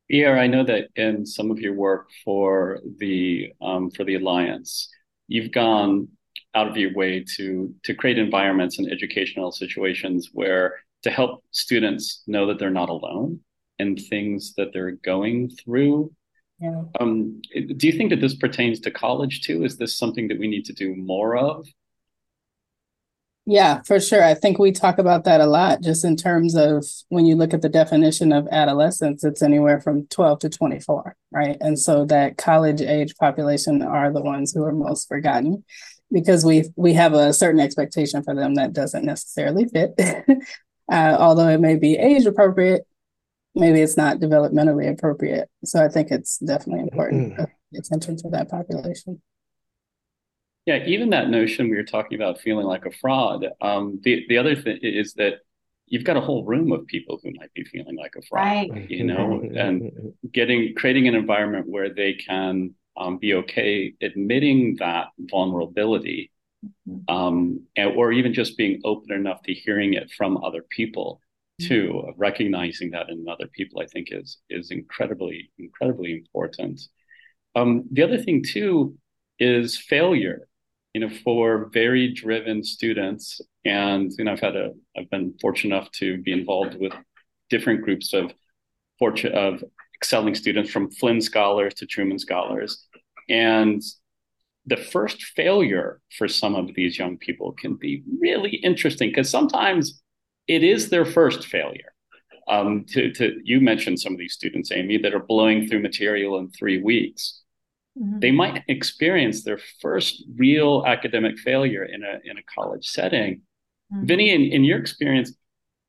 Yeah 0.08 0.32
I 0.32 0.48
know 0.48 0.64
that 0.64 0.90
in 0.96 1.26
some 1.26 1.52
of 1.52 1.60
your 1.60 1.74
work 1.74 2.10
for 2.24 2.80
the 3.00 3.52
um, 3.62 3.90
for 3.92 4.06
the 4.06 4.16
alliance, 4.16 4.90
you've 5.28 5.52
gone 5.52 6.10
out 6.54 6.68
of 6.68 6.78
your 6.78 6.94
way 6.94 7.24
to 7.38 7.74
to 7.84 7.94
create 7.94 8.18
environments 8.18 8.78
and 8.78 8.92
educational 8.92 9.52
situations 9.52 10.30
where 10.34 10.76
to 11.04 11.10
help 11.10 11.44
students 11.52 12.24
know 12.28 12.46
that 12.48 12.60
they're 12.60 12.70
not 12.70 12.90
alone 12.90 13.40
in 13.80 13.96
things 13.96 14.54
that 14.58 14.72
they're 14.74 14.92
going 14.92 15.50
through. 15.50 16.12
Yeah. 16.60 16.84
Um, 17.00 17.42
do 17.54 17.88
you 17.88 17.94
think 17.94 18.12
that 18.12 18.22
this 18.22 18.36
pertains 18.36 18.80
to 18.82 18.92
college 18.92 19.42
too? 19.42 19.64
Is 19.64 19.78
this 19.78 19.98
something 19.98 20.28
that 20.28 20.38
we 20.38 20.48
need 20.48 20.66
to 20.66 20.74
do 20.74 20.96
more 20.96 21.36
of? 21.36 21.66
Yeah, 23.52 23.82
for 23.82 24.00
sure. 24.00 24.24
I 24.24 24.34
think 24.34 24.60
we 24.60 24.72
talk 24.72 24.98
about 24.98 25.26
that 25.26 25.42
a 25.42 25.46
lot 25.46 25.82
just 25.82 26.06
in 26.06 26.16
terms 26.16 26.56
of 26.56 26.86
when 27.10 27.26
you 27.26 27.36
look 27.36 27.54
at 27.54 27.62
the 27.62 27.68
definition 27.68 28.32
of 28.32 28.48
adolescence, 28.50 29.26
it's 29.26 29.42
anywhere 29.42 29.82
from 29.82 30.08
12 30.08 30.40
to 30.40 30.50
24, 30.50 31.18
right? 31.32 31.58
And 31.60 31.78
so 31.78 32.06
that 32.06 32.38
college 32.38 32.80
age 32.80 33.14
population 33.18 33.82
are 33.82 34.10
the 34.10 34.22
ones 34.22 34.54
who 34.54 34.64
are 34.64 34.72
most 34.72 35.10
forgotten 35.10 35.66
because 36.14 36.46
we 36.46 36.64
we 36.78 36.94
have 36.94 37.14
a 37.14 37.34
certain 37.34 37.60
expectation 37.60 38.24
for 38.24 38.34
them 38.34 38.56
that 38.56 38.72
doesn't 38.72 39.04
necessarily 39.04 39.66
fit. 39.66 39.96
uh, 40.90 41.18
although 41.20 41.50
it 41.50 41.60
may 41.60 41.76
be 41.76 41.98
age 41.98 42.26
appropriate, 42.26 42.88
maybe 43.54 43.82
it's 43.82 43.98
not 43.98 44.20
developmentally 44.20 44.90
appropriate. 44.90 45.50
So 45.66 45.84
I 45.84 45.90
think 45.90 46.10
it's 46.10 46.38
definitely 46.38 46.84
important 46.84 47.36
to 47.36 47.48
pay 47.48 47.80
attention 47.80 48.16
to 48.16 48.30
that 48.30 48.50
population. 48.50 49.22
Yeah, 50.72 50.86
even 50.86 51.10
that 51.10 51.30
notion 51.30 51.70
we 51.70 51.76
were 51.76 51.84
talking 51.84 52.16
about 52.16 52.40
feeling 52.40 52.66
like 52.66 52.86
a 52.86 52.92
fraud. 52.92 53.46
Um, 53.60 54.00
the 54.04 54.26
the 54.30 54.38
other 54.38 54.56
thing 54.56 54.80
is 54.82 55.14
that 55.16 55.40
you've 55.88 56.06
got 56.06 56.16
a 56.16 56.22
whole 56.22 56.46
room 56.46 56.72
of 56.72 56.88
people 56.88 57.20
who 57.22 57.32
might 57.36 57.54
be 57.54 57.66
feeling 57.66 57.98
like 57.98 58.14
a 58.18 58.22
fraud, 58.22 58.70
right. 58.70 58.90
you 58.90 59.04
know, 59.04 59.42
and 59.54 59.92
getting 60.32 60.74
creating 60.76 61.10
an 61.10 61.16
environment 61.16 61.68
where 61.68 61.94
they 61.94 62.14
can 62.14 62.74
um, 62.96 63.18
be 63.18 63.34
okay 63.34 63.94
admitting 64.02 64.78
that 64.78 65.08
vulnerability, 65.30 66.32
mm-hmm. 66.88 67.14
um, 67.14 67.62
and, 67.76 67.98
or 67.98 68.14
even 68.14 68.34
just 68.34 68.58
being 68.58 68.80
open 68.86 69.12
enough 69.12 69.42
to 69.44 69.54
hearing 69.54 69.94
it 69.94 70.10
from 70.12 70.38
other 70.38 70.64
people 70.70 71.20
mm-hmm. 71.62 71.68
too. 71.68 72.14
Recognizing 72.16 72.92
that 72.92 73.10
in 73.10 73.26
other 73.28 73.48
people, 73.48 73.82
I 73.82 73.88
think 73.88 74.08
is 74.12 74.38
is 74.50 74.72
incredibly 74.72 75.52
incredibly 75.60 76.14
important. 76.14 76.80
Um, 77.56 77.84
the 77.92 78.04
other 78.04 78.20
thing 78.20 78.42
too 78.42 78.96
is 79.38 79.78
failure. 79.78 80.48
You 80.94 81.02
know, 81.02 81.10
for 81.24 81.70
very 81.74 82.14
driven 82.14 82.64
students, 82.64 83.40
and 83.64 84.12
you 84.18 84.26
know, 84.26 84.34
I've 84.34 84.40
had 84.40 84.56
a 84.56 84.72
I've 84.98 85.10
been 85.10 85.34
fortunate 85.40 85.76
enough 85.76 85.92
to 85.94 86.18
be 86.22 86.34
involved 86.34 86.76
with 86.80 86.94
different 87.50 87.82
groups 87.82 88.14
of 88.14 88.34
fortune 89.00 89.34
of 89.34 89.64
excelling 89.96 90.36
students 90.36 90.70
from 90.70 90.92
Flinn 90.92 91.22
scholars 91.22 91.74
to 91.76 91.86
Truman 91.86 92.20
scholars. 92.20 92.88
And 93.30 93.82
the 94.66 94.78
first 94.78 95.24
failure 95.24 96.02
for 96.18 96.28
some 96.28 96.56
of 96.56 96.74
these 96.76 96.98
young 96.98 97.18
people 97.18 97.52
can 97.54 97.76
be 97.76 98.04
really 98.20 98.56
interesting 98.58 99.10
because 99.10 99.30
sometimes 99.30 100.02
it 100.48 100.64
is 100.64 100.90
their 100.90 101.06
first 101.06 101.48
failure. 101.48 101.94
Um, 102.48 102.86
to, 102.90 103.12
to 103.14 103.40
you 103.44 103.62
mentioned 103.62 104.00
some 104.00 104.14
of 104.14 104.20
these 104.20 104.34
students, 104.34 104.72
Amy, 104.72 104.98
that 104.98 105.14
are 105.14 105.20
blowing 105.20 105.68
through 105.68 105.82
material 105.82 106.38
in 106.40 106.50
three 106.50 106.82
weeks. 106.82 107.41
Mm-hmm. 108.00 108.20
They 108.20 108.32
might 108.32 108.64
experience 108.68 109.44
their 109.44 109.60
first 109.82 110.24
real 110.36 110.84
academic 110.86 111.38
failure 111.40 111.84
in 111.84 112.04
a 112.04 112.20
in 112.24 112.38
a 112.38 112.44
college 112.44 112.88
setting. 112.88 113.42
Mm-hmm. 113.94 114.06
Vinny, 114.06 114.32
in, 114.32 114.42
in 114.44 114.64
your 114.64 114.80
experience, 114.80 115.34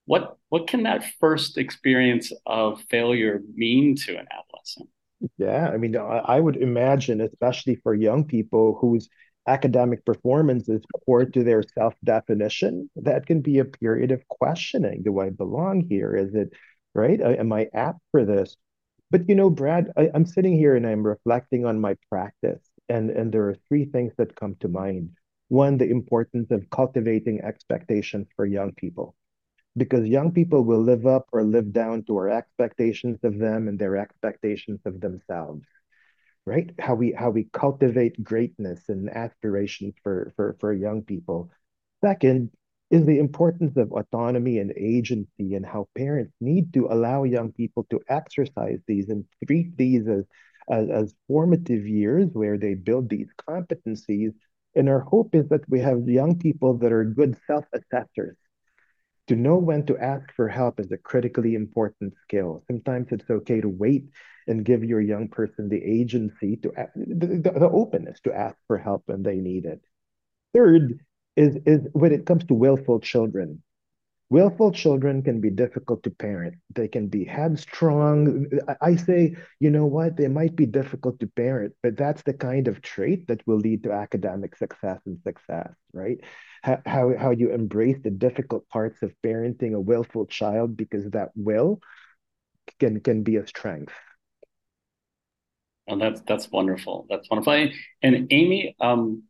what 0.07 0.37
what 0.49 0.67
can 0.67 0.83
that 0.83 1.05
first 1.21 1.59
experience 1.59 2.33
of 2.45 2.83
failure 2.91 3.41
mean 3.55 3.97
to 3.97 4.17
an 4.17 4.27
adolescent? 4.31 4.89
Yeah, 5.39 5.69
I 5.69 5.77
mean, 5.77 5.97
I 5.97 6.41
would 6.41 6.57
imagine, 6.57 7.21
especially 7.21 7.77
for 7.77 7.95
young 7.95 8.25
people 8.25 8.77
whose 8.81 9.09
academic 9.47 10.05
performance 10.05 10.69
is 10.69 10.83
core 11.05 11.25
to 11.25 11.45
their 11.45 11.63
self 11.63 11.95
definition, 12.05 12.91
that 12.97 13.27
can 13.27 13.41
be 13.41 13.59
a 13.59 13.65
period 13.65 14.11
of 14.11 14.27
questioning. 14.29 15.03
Do 15.05 15.21
I 15.21 15.31
belong 15.31 15.87
here? 15.89 16.17
Is 16.17 16.35
it 16.35 16.53
right? 16.95 17.21
Am 17.21 17.53
I 17.53 17.69
apt 17.73 18.01
for 18.11 18.25
this? 18.25 18.57
But 19.13 19.29
you 19.29 19.37
know, 19.37 19.51
Brad, 19.51 19.93
I, 19.97 20.11
I'm 20.15 20.27
sitting 20.27 20.57
here 20.57 20.77
and 20.77 20.87
I'm 20.87 21.07
reflecting 21.07 21.67
on 21.67 21.81
my 21.81 21.97
practice, 22.11 22.63
and 22.89 23.11
and 23.11 23.33
there 23.33 23.49
are 23.49 23.57
three 23.69 23.85
things 23.85 24.15
that 24.19 24.37
come 24.37 24.57
to 24.61 24.69
mind. 24.69 25.11
One, 25.49 25.79
the 25.79 25.91
importance 25.91 26.51
of 26.51 26.71
cultivating 26.71 27.43
expectations 27.43 28.29
for 28.37 28.47
young 28.47 28.73
people 28.73 29.15
because 29.77 30.07
young 30.09 30.33
people 30.33 30.65
will 30.65 30.83
live 30.83 31.07
up 31.07 31.29
or 31.33 31.45
live 31.45 31.73
down 31.73 32.05
to 32.05 32.17
our 32.17 32.31
expectations 32.31 33.19
of 33.25 33.39
them 33.39 33.69
and 33.69 33.79
their 33.79 33.97
expectations 33.97 34.81
of 34.87 35.01
themselves 35.01 35.67
right 36.47 36.73
how 36.81 36.95
we 36.95 37.13
how 37.13 37.31
we 37.31 37.45
cultivate 37.53 38.23
greatness 38.23 38.89
and 38.89 39.11
aspirations 39.11 39.95
for 40.03 40.33
for 40.37 40.57
for 40.61 40.73
young 40.73 41.03
people 41.03 41.51
second 42.05 42.51
is 42.93 43.05
the 43.07 43.19
importance 43.19 43.77
of 43.77 43.91
autonomy 43.91 44.59
and 44.59 44.73
agency 44.77 45.55
and 45.55 45.67
how 45.67 45.89
parents 45.97 46.33
need 46.41 46.73
to 46.75 46.87
allow 46.87 47.25
young 47.25 47.51
people 47.51 47.87
to 47.91 47.99
exercise 48.09 48.79
these 48.87 49.09
and 49.09 49.25
treat 49.47 49.77
these 49.77 50.07
as 50.07 50.25
as, 50.71 50.89
as 50.91 51.15
formative 51.27 51.85
years 51.89 52.29
where 52.35 52.57
they 52.57 52.75
build 52.75 53.09
these 53.09 53.31
competencies 53.49 54.33
and 54.77 54.89
our 54.89 55.01
hope 55.01 55.35
is 55.35 55.49
that 55.49 55.69
we 55.69 55.81
have 55.81 56.09
young 56.09 56.39
people 56.39 56.79
that 56.79 56.93
are 56.93 57.05
good 57.05 57.37
self-assessors 57.49 58.37
to 59.29 59.37
know 59.37 59.57
when 59.57 59.87
to 59.87 59.97
ask 59.99 60.33
for 60.35 60.49
help 60.49 60.81
is 60.81 60.91
a 60.93 60.97
critically 60.97 61.55
important 61.55 62.13
skill. 62.23 62.63
Sometimes 62.67 63.09
it's 63.11 63.31
okay 63.31 63.61
to 63.61 63.69
wait 63.69 64.05
and 64.47 64.65
give 64.65 64.83
your 64.83 65.01
young 65.01 65.29
person 65.29 65.69
the 65.69 65.83
agency 65.83 66.57
to 66.57 66.73
the, 66.97 67.27
the, 67.27 67.51
the 67.53 67.71
openness 67.71 68.21
to 68.25 68.35
ask 68.35 68.57
for 68.67 68.79
help 68.79 69.05
when 69.07 69.23
they 69.23 69.37
need 69.37 69.65
it. 69.65 69.81
Third 70.53 71.01
is 71.37 71.57
is 71.67 71.87
when 71.93 72.13
it 72.13 72.27
comes 72.27 72.45
to 72.47 72.55
willful 72.55 73.01
children. 73.01 73.63
Willful 74.31 74.73
children 74.73 75.23
can 75.23 75.43
be 75.43 75.51
difficult 75.51 76.03
to 76.05 76.11
parent. 76.11 76.55
They 76.75 76.89
can 76.89 77.09
be 77.09 77.23
headstrong. 77.23 78.47
I 78.81 78.97
say, 78.97 79.37
you 79.61 79.69
know 79.69 79.85
what, 79.85 80.17
they 80.17 80.29
might 80.29 80.57
be 80.57 80.65
difficult 80.65 81.21
to 81.21 81.27
parent, 81.27 81.75
but 81.83 81.99
that's 81.99 82.23
the 82.23 82.33
kind 82.33 82.67
of 82.67 82.81
trait 82.81 83.27
that 83.27 83.47
will 83.47 83.59
lead 83.59 83.83
to 83.85 83.93
academic 83.93 84.57
success 84.57 85.01
and 85.05 85.21
success, 85.21 85.69
right? 85.93 86.17
How, 86.63 86.81
how, 86.87 87.15
how 87.19 87.31
you 87.33 87.53
embrace 87.53 87.99
the 88.03 88.11
difficult 88.11 88.67
parts 88.71 89.03
of 89.03 89.13
parenting 89.23 89.75
a 89.75 89.81
willful 89.81 90.25
child 90.25 90.79
because 90.79 91.11
that 91.11 91.29
will 91.35 91.83
can 92.81 93.01
can 93.01 93.23
be 93.23 93.37
a 93.37 93.47
strength. 93.47 93.93
Oh, 95.89 95.99
that's 95.99 96.23
that's 96.23 96.51
wonderful. 96.51 97.07
That's 97.11 97.29
wonderful. 97.29 97.69
And 98.03 98.29
Amy, 98.31 98.77
um, 98.81 99.25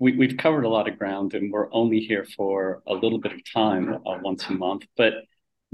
we, 0.00 0.16
we've 0.16 0.36
covered 0.38 0.64
a 0.64 0.68
lot 0.68 0.88
of 0.88 0.98
ground 0.98 1.34
and 1.34 1.52
we're 1.52 1.72
only 1.72 2.00
here 2.00 2.26
for 2.36 2.82
a 2.88 2.94
little 2.94 3.20
bit 3.20 3.32
of 3.32 3.40
time 3.52 3.94
uh, 4.06 4.18
once 4.22 4.46
a 4.48 4.52
month. 4.52 4.84
But 4.96 5.12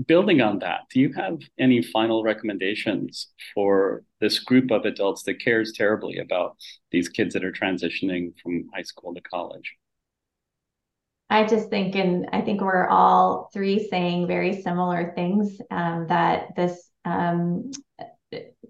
building 0.05 0.43
on 0.43 0.59
that, 0.59 0.81
do 0.93 1.01
you 1.01 1.13
have 1.15 1.39
any 1.59 1.81
final 1.81 2.25
recommendations 2.25 3.29
for 3.55 4.03
this 4.21 4.41
group 4.41 4.71
of 4.73 4.85
adults 4.85 5.23
that 5.23 5.41
cares 5.41 5.73
terribly 5.73 6.19
about 6.19 6.57
these 6.91 7.09
kids 7.09 7.33
that 7.35 7.45
are 7.45 7.53
transitioning 7.53 8.35
from 8.43 8.69
high 8.75 8.83
school 8.83 9.15
to 9.15 9.21
college? 9.23 9.75
I 11.31 11.45
just 11.45 11.71
think, 11.71 11.95
and 11.95 12.29
I 12.33 12.41
think 12.41 12.61
we're 12.61 12.87
all 12.89 13.49
three 13.53 13.89
saying 13.89 14.27
very 14.27 14.61
similar 14.61 15.13
things 15.15 15.61
um, 15.71 16.07
that 16.09 16.55
this 16.57 16.91
um, 17.05 17.71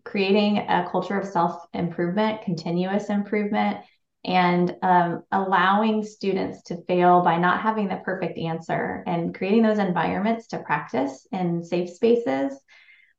creating 0.05 0.59
a 0.59 0.89
culture 0.91 1.19
of 1.19 1.27
self 1.27 1.67
improvement, 1.75 2.43
continuous 2.43 3.11
improvement, 3.11 3.79
and 4.27 4.75
um, 4.83 5.23
allowing 5.31 6.05
students 6.05 6.63
to 6.65 6.83
fail 6.85 7.23
by 7.23 7.39
not 7.39 7.61
having 7.61 7.89
the 7.89 8.03
perfect 8.05 8.39
answer 8.39 9.05
and 9.07 9.35
creating 9.35 9.63
those 9.63 9.79
environments 9.79 10.49
to 10.49 10.59
practice 10.59 11.27
in 11.31 11.63
safe 11.63 11.89
spaces 11.89 12.59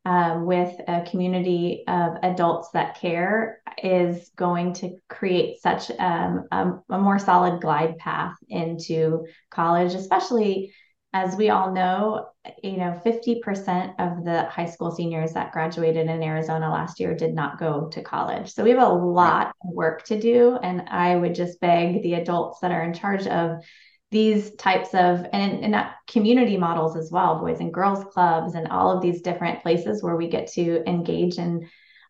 um, 0.07 0.45
with 0.45 0.73
a 0.87 1.05
community 1.09 1.83
of 1.87 2.17
adults 2.23 2.69
that 2.73 2.99
care 2.99 3.61
is 3.83 4.31
going 4.35 4.73
to 4.73 4.97
create 5.09 5.61
such 5.61 5.91
um, 5.99 6.45
a, 6.51 6.73
a, 6.89 6.97
more 6.97 7.19
solid 7.19 7.61
glide 7.61 7.97
path 7.97 8.35
into 8.47 9.25
college, 9.49 9.93
especially 9.93 10.73
as 11.13 11.35
we 11.35 11.49
all 11.49 11.71
know, 11.71 12.27
you 12.63 12.77
know, 12.77 12.99
50% 13.05 13.95
of 13.99 14.23
the 14.23 14.45
high 14.45 14.65
school 14.65 14.91
seniors 14.91 15.33
that 15.33 15.51
graduated 15.51 16.07
in 16.07 16.23
Arizona 16.23 16.69
last 16.69 16.99
year 16.99 17.15
did 17.15 17.33
not 17.33 17.59
go 17.59 17.87
to 17.89 18.01
college. 18.01 18.53
So 18.53 18.63
we 18.63 18.71
have 18.71 18.81
a 18.81 18.93
lot 18.93 19.47
of 19.47 19.73
work 19.73 20.03
to 20.05 20.19
do. 20.19 20.57
And 20.61 20.83
I 20.89 21.15
would 21.15 21.33
just 21.33 21.59
beg 21.59 22.03
the 22.03 22.15
adults 22.15 22.59
that 22.59 22.71
are 22.71 22.83
in 22.83 22.93
charge 22.93 23.25
of 23.25 23.63
these 24.11 24.55
types 24.55 24.89
of 24.93 25.25
and, 25.33 25.63
and 25.63 25.85
community 26.07 26.55
models 26.55 26.95
as 26.95 27.11
well 27.11 27.39
boys 27.39 27.59
and 27.59 27.73
girls 27.73 28.05
clubs 28.13 28.55
and 28.55 28.69
all 28.69 28.95
of 28.95 29.01
these 29.01 29.21
different 29.21 29.61
places 29.61 30.01
where 30.01 30.15
we 30.15 30.29
get 30.29 30.47
to 30.47 30.81
engage 30.87 31.37
and 31.37 31.65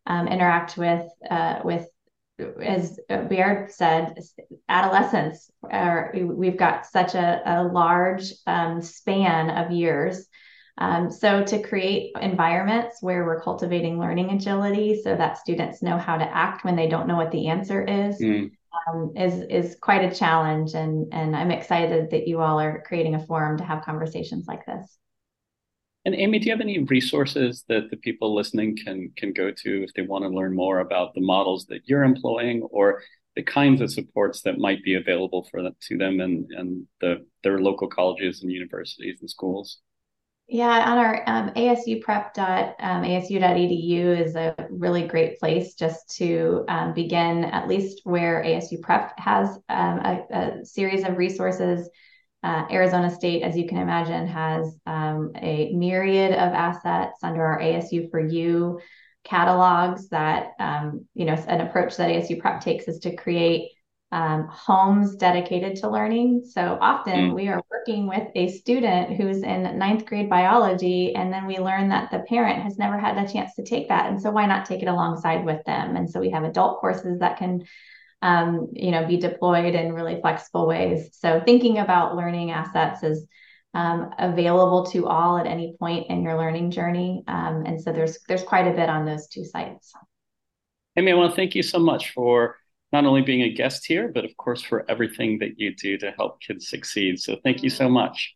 um, 0.05 0.27
interact 0.27 0.77
with 0.77 1.03
uh, 1.29 1.59
with 1.63 1.87
as 2.39 2.99
Beheir 3.09 3.69
said, 3.71 4.19
adolescence, 4.69 5.49
uh, 5.71 6.03
we've 6.13 6.57
got 6.57 6.85
such 6.85 7.15
a, 7.15 7.41
a 7.45 7.63
large 7.63 8.33
um, 8.45 8.81
span 8.81 9.49
of 9.49 9.71
years. 9.71 10.27
Um, 10.79 11.09
so, 11.09 11.43
to 11.43 11.59
create 11.63 12.11
environments 12.21 13.01
where 13.01 13.25
we're 13.25 13.41
cultivating 13.41 13.99
learning 13.99 14.29
agility 14.29 15.01
so 15.01 15.15
that 15.15 15.39
students 15.39 15.81
know 15.81 15.97
how 15.97 16.17
to 16.17 16.23
act 16.23 16.63
when 16.63 16.75
they 16.75 16.87
don't 16.87 17.07
know 17.07 17.15
what 17.15 17.31
the 17.31 17.47
answer 17.47 17.83
is. 17.83 18.21
Mm. 18.21 18.51
Um, 18.87 19.13
is 19.15 19.41
is 19.49 19.77
quite 19.81 20.03
a 20.03 20.15
challenge, 20.15 20.75
and 20.75 21.11
and 21.11 21.35
I'm 21.35 21.49
excited 21.49 22.11
that 22.11 22.27
you 22.27 22.41
all 22.41 22.59
are 22.59 22.83
creating 22.85 23.15
a 23.15 23.25
forum 23.25 23.57
to 23.57 23.63
have 23.63 23.83
conversations 23.83 24.45
like 24.47 24.67
this. 24.67 24.99
And 26.07 26.15
Amy, 26.15 26.39
do 26.39 26.45
you 26.45 26.53
have 26.53 26.61
any 26.61 26.79
resources 26.79 27.65
that 27.67 27.91
the 27.91 27.97
people 27.97 28.33
listening 28.33 28.77
can 28.77 29.11
can 29.17 29.33
go 29.33 29.51
to 29.51 29.83
if 29.83 29.93
they 29.93 30.03
want 30.03 30.23
to 30.23 30.29
learn 30.29 30.55
more 30.55 30.79
about 30.79 31.13
the 31.13 31.19
models 31.19 31.65
that 31.65 31.81
you're 31.83 32.05
employing 32.05 32.61
or 32.71 33.03
the 33.35 33.43
kinds 33.43 33.81
of 33.81 33.91
supports 33.91 34.41
that 34.43 34.57
might 34.57 34.81
be 34.85 34.93
available 34.93 35.45
for 35.51 35.61
them, 35.61 35.75
to 35.81 35.97
them 35.97 36.21
and 36.21 36.49
and 36.51 36.87
the 37.01 37.25
their 37.43 37.59
local 37.59 37.89
colleges 37.89 38.41
and 38.41 38.49
universities 38.49 39.17
and 39.19 39.29
schools? 39.29 39.79
Yeah, 40.47 40.89
on 40.89 40.97
our 40.97 41.23
um, 41.27 41.49
asuprep.asu.edu 41.55 42.79
um, 42.79 44.17
is 44.23 44.35
a 44.37 44.55
really 44.69 45.05
great 45.07 45.37
place 45.39 45.73
just 45.73 46.15
to 46.19 46.63
um, 46.69 46.93
begin, 46.93 47.43
at 47.43 47.67
least 47.67 47.99
where 48.05 48.41
ASU 48.45 48.81
Prep 48.81 49.11
has 49.19 49.59
um, 49.67 49.99
a, 49.99 50.23
a, 50.31 50.65
series 50.65 51.03
of 51.03 51.17
resources 51.17 51.89
uh, 52.47 52.65
Arizona 52.71 53.11
State, 53.11 53.43
as 53.43 53.57
you 53.57 53.67
can 53.67 53.77
imagine, 53.77 54.25
has 54.25 54.73
um, 54.85 55.33
a 55.35 55.73
myriad 55.73 56.31
of 56.31 56.53
assets 56.53 57.19
under 57.21 57.43
our 57.43 57.59
ASU 57.59 58.09
for 58.09 58.21
You 58.21 58.79
catalogs 59.25 60.07
that, 60.09 60.51
um, 60.57 61.05
you 61.13 61.25
know, 61.25 61.33
an 61.33 61.59
approach 61.59 61.97
that 61.97 62.09
ASU 62.09 62.39
Prep 62.39 62.61
takes 62.61 62.87
is 62.87 62.99
to 62.99 63.13
create 63.17 63.71
um, 64.13 64.47
homes 64.49 65.17
dedicated 65.17 65.75
to 65.77 65.89
learning. 65.89 66.45
So 66.49 66.77
often 66.79 67.31
mm. 67.31 67.35
we 67.35 67.49
are 67.49 67.61
working 67.69 68.07
with 68.07 68.29
a 68.35 68.47
student 68.47 69.17
who's 69.17 69.43
in 69.43 69.77
ninth 69.77 70.05
grade 70.05 70.29
biology, 70.29 71.15
and 71.15 71.33
then 71.33 71.47
we 71.47 71.57
learn 71.57 71.89
that 71.89 72.11
the 72.11 72.19
parent 72.19 72.63
has 72.63 72.77
never 72.77 72.97
had 72.97 73.17
a 73.17 73.29
chance 73.29 73.55
to 73.55 73.63
take 73.63 73.89
that. 73.89 74.05
And 74.05 74.21
so 74.21 74.31
why 74.31 74.45
not 74.45 74.65
take 74.65 74.81
it 74.81 74.87
alongside 74.87 75.43
with 75.43 75.61
them? 75.65 75.97
And 75.97 76.09
so 76.09 76.21
we 76.21 76.29
have 76.29 76.45
adult 76.45 76.79
courses 76.79 77.19
that 77.19 77.35
can 77.35 77.65
um, 78.21 78.69
you 78.73 78.91
know, 78.91 79.05
be 79.05 79.17
deployed 79.17 79.75
in 79.75 79.93
really 79.93 80.19
flexible 80.21 80.67
ways. 80.67 81.09
So 81.13 81.41
thinking 81.45 81.77
about 81.79 82.15
learning 82.15 82.51
assets 82.51 83.03
is 83.03 83.27
um, 83.73 84.09
available 84.17 84.85
to 84.87 85.07
all 85.07 85.37
at 85.37 85.45
any 85.45 85.75
point 85.79 86.07
in 86.09 86.23
your 86.23 86.37
learning 86.37 86.71
journey. 86.71 87.23
Um, 87.27 87.63
and 87.65 87.81
so 87.81 87.91
there's 87.91 88.19
there's 88.27 88.43
quite 88.43 88.67
a 88.67 88.73
bit 88.73 88.89
on 88.89 89.05
those 89.05 89.27
two 89.27 89.45
sites. 89.45 89.93
Amy, 90.97 91.11
I 91.11 91.15
want 91.15 91.31
to 91.31 91.35
thank 91.35 91.53
you 91.53 91.61
so 91.61 91.77
much 91.77 92.11
for 92.11 92.55
not 92.91 93.05
only 93.05 93.21
being 93.21 93.41
a 93.41 93.53
guest 93.53 93.85
here, 93.85 94.09
but 94.13 94.25
of 94.25 94.35
course 94.37 94.63
for 94.63 94.89
everything 94.89 95.39
that 95.39 95.59
you 95.59 95.75
do 95.75 95.97
to 95.99 96.11
help 96.11 96.41
kids 96.41 96.69
succeed. 96.69 97.19
So 97.19 97.37
thank 97.43 97.61
you 97.61 97.69
so 97.69 97.87
much. 97.87 98.35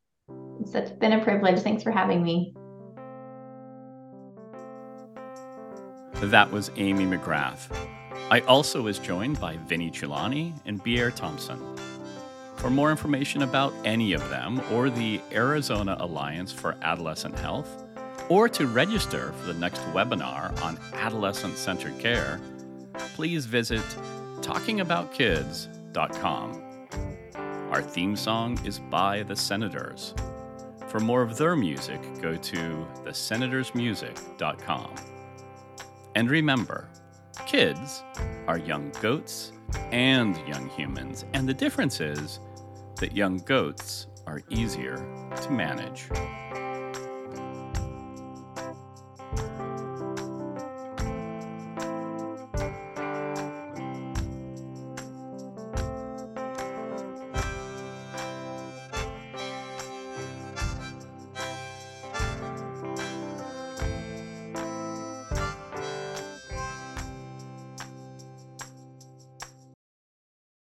It's 0.62 0.92
been 0.92 1.14
a 1.14 1.24
privilege. 1.24 1.62
Thanks 1.62 1.82
for 1.82 1.92
having 1.92 2.22
me. 2.22 2.54
That 6.22 6.52
was 6.52 6.70
Amy 6.76 7.06
McGrath. 7.06 8.01
I 8.30 8.42
also 8.42 8.82
was 8.82 9.00
joined 9.00 9.40
by 9.40 9.58
Vinny 9.58 9.92
Chulani 9.92 10.54
and 10.66 10.84
Beheir 10.84 11.12
Thompson. 11.12 11.60
For 12.58 12.70
more 12.70 12.92
information 12.92 13.42
about 13.42 13.74
any 13.86 14.14
of 14.14 14.30
them 14.30 14.62
or 14.72 14.90
the 14.90 15.22
Arizona 15.32 15.98
Alliance 16.00 16.52
for 16.52 16.78
Adolescent 16.82 17.40
Health, 17.40 17.86
or 18.30 18.48
to 18.50 18.68
register 18.68 19.34
for 19.34 19.48
the 19.52 19.60
next 19.60 19.82
webinar 19.94 20.60
on 20.62 20.78
adolescent 20.94 21.58
centered 21.58 21.98
care, 22.00 22.40
please 23.16 23.46
visit 23.46 23.84
talkingaboutkids.com. 24.42 26.62
Our 27.72 27.82
theme 27.82 28.16
song 28.16 28.60
is 28.66 28.80
by 28.80 29.24
The 29.24 29.36
Senators. 29.36 30.14
For 30.88 31.00
more 31.00 31.22
of 31.22 31.38
their 31.38 31.56
music, 31.56 32.02
go 32.22 32.36
to 32.36 32.88
thesenatorsmusic.com. 33.06 34.96
And 36.16 36.30
remember, 36.30 36.90
Kids 37.46 38.04
are 38.48 38.58
young 38.58 38.92
goats 39.02 39.54
and 39.92 40.38
young 40.48 40.70
humans, 40.70 41.26
and 41.34 41.48
the 41.48 41.54
difference 41.54 42.00
is 42.00 42.40
that 42.98 43.16
young 43.16 43.38
goats 43.38 44.08
are 44.28 44.42
easier 44.50 44.98
to 45.42 45.52
manage. 45.52 46.10